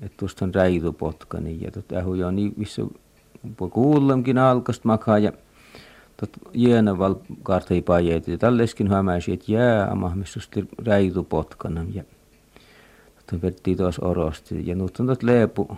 että 0.00 0.16
tuosta 0.16 0.44
on 0.44 0.54
räidu 0.54 0.92
potkani 0.92 1.58
ja 1.60 1.70
tot 1.70 1.92
ähu 1.92 2.14
jo 2.14 2.30
niin 2.30 2.52
missä 2.56 2.82
kuullemkin 3.70 4.38
alkast 4.38 4.84
makaa 4.84 5.18
ja 5.18 5.32
tot 6.16 6.30
jiena 6.52 6.98
val 6.98 7.14
kartei 7.42 7.82
pajeet 7.82 8.28
ja 8.28 8.38
tälleskin 8.38 8.88
hämäisi, 8.88 9.32
että 9.32 9.52
jää 9.52 9.96
räidu 10.86 11.22
potkana 11.22 11.86
ja 11.92 12.04
tot 13.30 13.42
vetti 13.42 13.76
tuos 13.76 13.98
orosti 13.98 14.66
ja 14.66 14.74
nyt 14.74 15.00
on 15.00 15.06
tot 15.06 15.22
leepu 15.22 15.76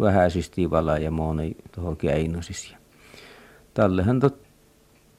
vähäisisti 0.00 0.70
vala 0.70 0.98
ja 0.98 1.10
moni 1.10 1.56
tuohon 1.72 1.96
keinosis 1.96 2.70
ja 2.70 2.78
tallehan 3.74 4.20
tot 4.20 4.38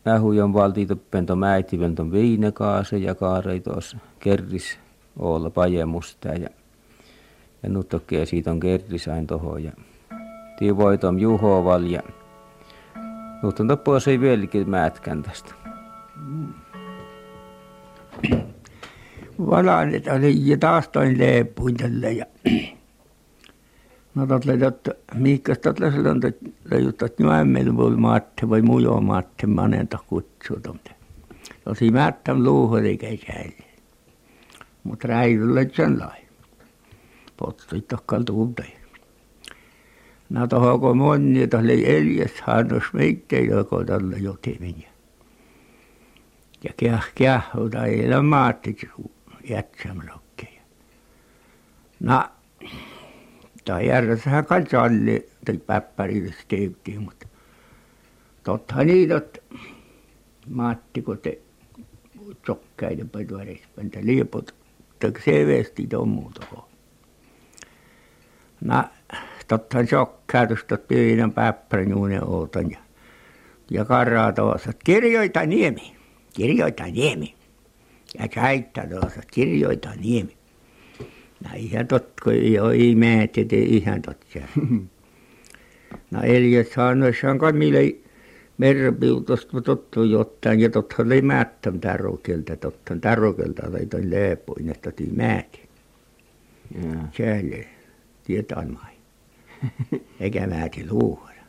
ähujon 0.07 0.53
valtii 0.53 0.85
toppen 0.85 1.25
to 1.25 1.35
mäitivän 1.35 1.95
ton 1.95 2.11
viinekaase 2.11 2.97
ja 2.97 3.15
kaarei 3.15 3.59
tuossa 3.59 3.97
kerris 4.19 4.79
olla 5.19 5.49
pajemusta 5.49 6.27
ja 6.27 6.49
ja 7.63 7.69
nyt 7.69 7.89
toki 7.89 8.25
siitä 8.25 8.51
on 8.51 8.59
kerrisain 8.59 9.27
toho 9.27 9.57
ja 9.57 9.71
tii 10.59 10.77
voitom 10.77 11.17
juhoval 11.17 11.83
ja 11.83 12.01
nyt 13.43 13.59
on 13.59 13.67
toppua 13.67 13.99
se 13.99 14.19
vieläkin 14.19 14.69
mätkän 14.69 15.23
tästä. 15.23 15.53
Valanit 19.39 20.07
oli 20.07 20.49
ja 20.49 20.57
taas 20.57 20.89
toin 20.89 21.19
leepuin 21.19 21.77
tälle 21.77 22.11
ja 22.11 22.25
no 24.15 24.27
totle 24.27 24.57
totta 24.57 24.91
miikkas 25.15 25.57
totle 25.57 25.91
silloin 25.91 26.21
leijuttat 26.71 27.19
nyemmel 27.19 27.77
voi 27.77 27.97
maatte 27.97 28.49
vai 28.49 28.61
mujo 28.61 29.01
maatte 29.01 29.47
manenta 29.47 29.97
kutsuta. 30.07 30.75
Tosi 31.63 31.91
määttäm 31.91 32.43
luuhuri 32.43 32.97
kesäille. 32.97 33.65
Mutta 34.83 35.07
räivylle 35.07 35.69
sen 35.73 35.99
lai. 35.99 36.28
No 40.29 40.47
tohon 40.47 40.79
kun 40.79 40.97
moni, 40.97 41.43
että 41.43 41.57
oli 41.57 41.95
eljes 41.95 42.41
hannos 42.41 42.83
meittei 42.93 43.47
joko 43.47 43.83
tällä 43.83 44.17
jotimin. 44.17 44.85
Ja 46.63 46.73
käh 46.77 47.11
kähhuta 47.15 47.85
ei 47.85 48.07
ole 48.07 48.21
maattit 48.21 48.81
jätsämlokkeja. 49.49 50.61
No, 51.99 52.23
tai 53.65 53.87
järjessähän 53.87 54.45
kaikki 54.45 54.75
alli, 54.75 55.29
tai 55.45 55.57
päppäriilis 55.57 56.45
tehtiin, 56.47 57.01
mutta 57.01 57.27
tottahan 58.43 58.87
niitä, 58.87 59.17
että 59.17 59.39
maatti, 60.47 61.01
kun 61.01 61.17
te 61.17 61.39
sokkäiden 62.45 63.09
pötyärispäntä 63.09 63.99
liepot 64.01 64.59
mutta 65.03 65.21
se 65.25 65.47
vesti 65.47 65.87
tommuuta 65.87 66.45
No, 68.61 68.83
tottahan 69.47 69.87
sokkäytöstä 69.87 70.77
pienen 70.77 71.33
päppärin 71.33 71.95
uuden 71.95 72.23
ootan 72.23 72.71
ja, 72.71 72.79
ja 73.71 73.85
karraa 73.85 74.31
tuossa, 74.31 74.73
kirjoita 74.83 75.45
niemi, 75.45 75.95
kirjoita 76.33 76.83
niemi. 76.83 77.35
Ja 78.19 78.27
käittää 78.27 78.87
tuossa, 78.87 79.21
kirjoita 79.31 79.89
niemi. 79.99 80.37
No 81.43 81.49
ihan 81.55 81.87
totta, 81.87 82.31
ei 82.31 82.59
ole 82.59 82.75
ihmeet, 82.75 83.37
ei 83.37 83.77
ihan 83.77 84.01
totta. 84.01 84.39
No 86.11 86.21
Elias 86.23 86.75
Haanoissahan 86.75 87.39
kai 87.39 87.53
mille 87.53 87.95
merpiutosta 88.57 89.61
tottu 89.61 90.03
jotain 90.03 90.59
ja 90.59 90.69
totta 90.69 91.03
oli 91.03 91.21
määttäm 91.21 91.79
tärrokelta 91.79 92.55
totta 92.55 92.95
tärrokelta 93.01 93.67
oli 93.67 93.85
toi 93.85 94.09
leepuin 94.09 94.69
että 94.69 94.91
tii 94.91 95.11
määti 95.15 95.69
siellä 97.13 97.57
tietään 98.29 98.73
mai 98.73 98.93
eikä 100.19 100.47
määti 100.47 100.87
luuda 100.89 101.43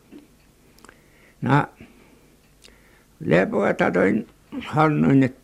no 1.43 1.67
lepoa 3.25 3.75
toin 3.93 4.29
hannoin 4.67 5.23
että 5.23 5.41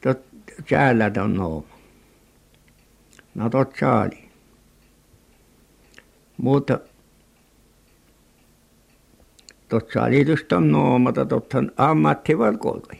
tot 0.00 0.20
täällä 0.68 1.10
on 1.22 1.34
nooma 1.34 1.72
no 3.34 3.50
tot 3.50 3.76
saali. 3.80 4.28
Mutta 6.36 6.80
tuossa 9.68 10.02
oli 10.02 10.28
just 10.28 10.52
on 10.52 10.72
noomata 10.72 11.26
tuothan 11.26 11.72
ammattivalkoikoi. 11.76 12.98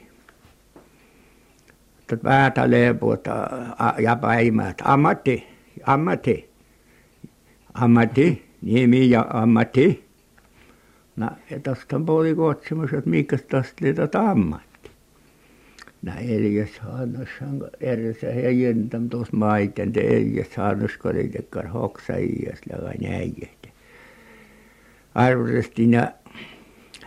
Tuot 2.06 2.22
päätä 2.22 2.70
leepuota 2.70 3.32
ja 3.98 4.16
päimät. 4.16 4.82
Ammatti, 4.84 5.46
ammatti, 5.86 6.51
ammatti, 7.74 8.44
nimi 8.62 9.10
ja 9.10 9.26
ammatti. 9.30 10.04
No, 11.16 11.30
ja 11.50 11.58
on 11.92 12.06
puoli 12.06 12.34
kotsemus, 12.34 12.92
että 12.92 13.10
mikä 13.10 13.38
tästä 13.38 13.84
oli 13.84 13.94
tuota 13.94 14.30
ammatti. 14.30 14.90
No, 16.02 16.12
Elias 16.28 16.78
Hannoshan 16.78 17.60
erässä 17.80 18.26
jentam 18.26 19.08
tuossa 19.08 19.36
maiten, 19.36 19.92
te 19.92 20.00
Elias 20.00 20.56
Hannos, 20.56 20.98
kun 20.98 21.10
oli 21.10 21.28
tekkar 21.28 21.66
hoksa 21.66 22.12
iäs, 22.16 22.60
ja 22.70 22.78
näin. 23.00 23.48
Arvoisesti 25.14 25.90
ja 25.90 26.12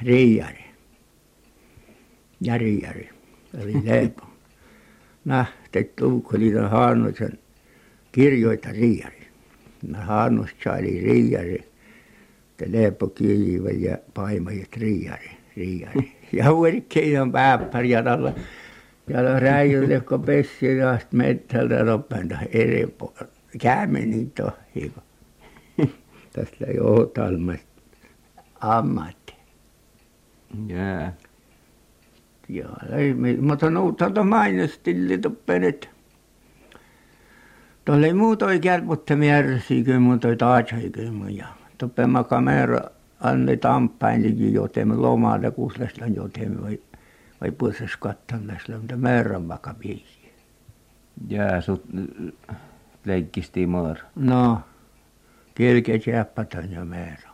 Riiari. 0.01 0.65
Eli 3.62 3.73
Leepo. 3.84 4.25
Nähtet 5.25 5.95
tuukkoliiton 5.95 6.69
Haannosen 6.69 7.39
kirjoita 8.12 8.69
Riiari. 8.71 9.14
No 9.88 10.00
Haannos 10.02 10.50
oli 10.78 11.02
Riiari. 11.02 11.71
Te 12.58 12.71
Leepo 12.71 13.08
kiiva 13.08 13.69
ja 13.69 13.98
paimajat 14.13 14.78
Riiari. 14.78 15.32
Riiari. 15.58 16.12
Ja 16.34 16.54
huirikkein 16.54 17.21
on 17.21 17.32
pääppäri 17.32 17.89
ja 17.89 18.04
tällä 18.04 18.34
ja 19.08 19.39
räijylle, 19.39 20.00
kun 20.00 20.21
pessi 20.21 20.52
sitten 20.60 20.98
metsältä 21.12 21.86
loppuun 21.86 22.30
eri 22.52 22.88
puolella. 22.98 23.28
Käymme 23.62 24.00
niin 24.00 24.32
tohiko. 24.32 25.02
Tästä 26.34 26.65
joutalmasta 26.76 27.76
ammat. 28.62 29.36
Jää. 30.67 31.13
Joo, 32.50 32.75
ei, 32.98 33.13
mutta 33.42 33.69
nuuttalta 33.69 34.23
mainostilli 34.23 35.17
toppenet. 35.17 35.90
Tuolle 37.86 38.06
ei 38.06 38.13
muuta 38.13 38.52
ei 38.52 38.60
kärputte 38.60 39.15
märsiikö, 39.15 40.00
mutta 40.00 40.29
ei 40.29 40.36
taatsaikö 40.36 41.02
ja 41.29 41.48
toppe 41.77 42.08
ma 42.08 42.23
kamera 42.23 42.79
anne 43.19 43.58
tamppainlikin 43.58 44.54
joten 44.54 45.02
lomalla 45.02 45.52
kusleslan 45.52 46.15
joten 46.15 46.63
vai 46.63 46.79
vai 47.42 47.52
puolestas 47.52 47.98
kattallasla, 47.98 48.77
mutta 48.77 48.98
määrän 48.98 49.44
biisi. 49.79 50.33
Jää, 51.27 51.62
sut 51.62 51.86
leikkisti 53.06 53.67
maar. 53.67 53.98
No, 54.15 54.62
kelke 55.56 56.02
jäppätän 56.12 56.71
ja 56.71 56.86
määrä. 56.86 57.29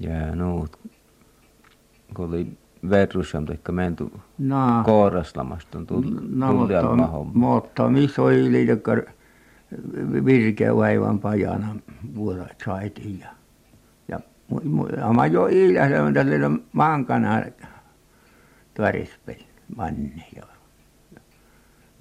Jää, 0.00 0.34
nuut 0.36 0.80
kun 2.14 2.28
oli 2.28 2.58
verrussam 2.90 3.46
teikka 3.46 3.72
menty 3.72 4.10
no, 4.38 4.82
kooraslamasta 4.84 5.78
on 5.78 5.86
tullut 5.86 6.30
no, 6.30 6.52
mutta, 6.52 6.96
mutta 7.34 7.88
missä 7.88 8.22
oli 8.22 8.52
liidekkar 8.52 9.02
virkeä 10.24 10.76
vaivan 10.76 11.18
pajana 11.18 11.76
vuodat 12.14 12.62
saitiin 12.64 13.20
ja, 13.20 13.28
ja 14.08 14.20
Ama 15.02 15.26
jo 15.26 15.46
iilähdä 15.46 16.02
on 16.02 16.14
tälle 16.14 16.36
maankana 16.72 17.42
tuorispeli 18.74 19.46
manne 19.76 20.24
jo. 20.36 20.42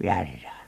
Värjää. 0.04 0.59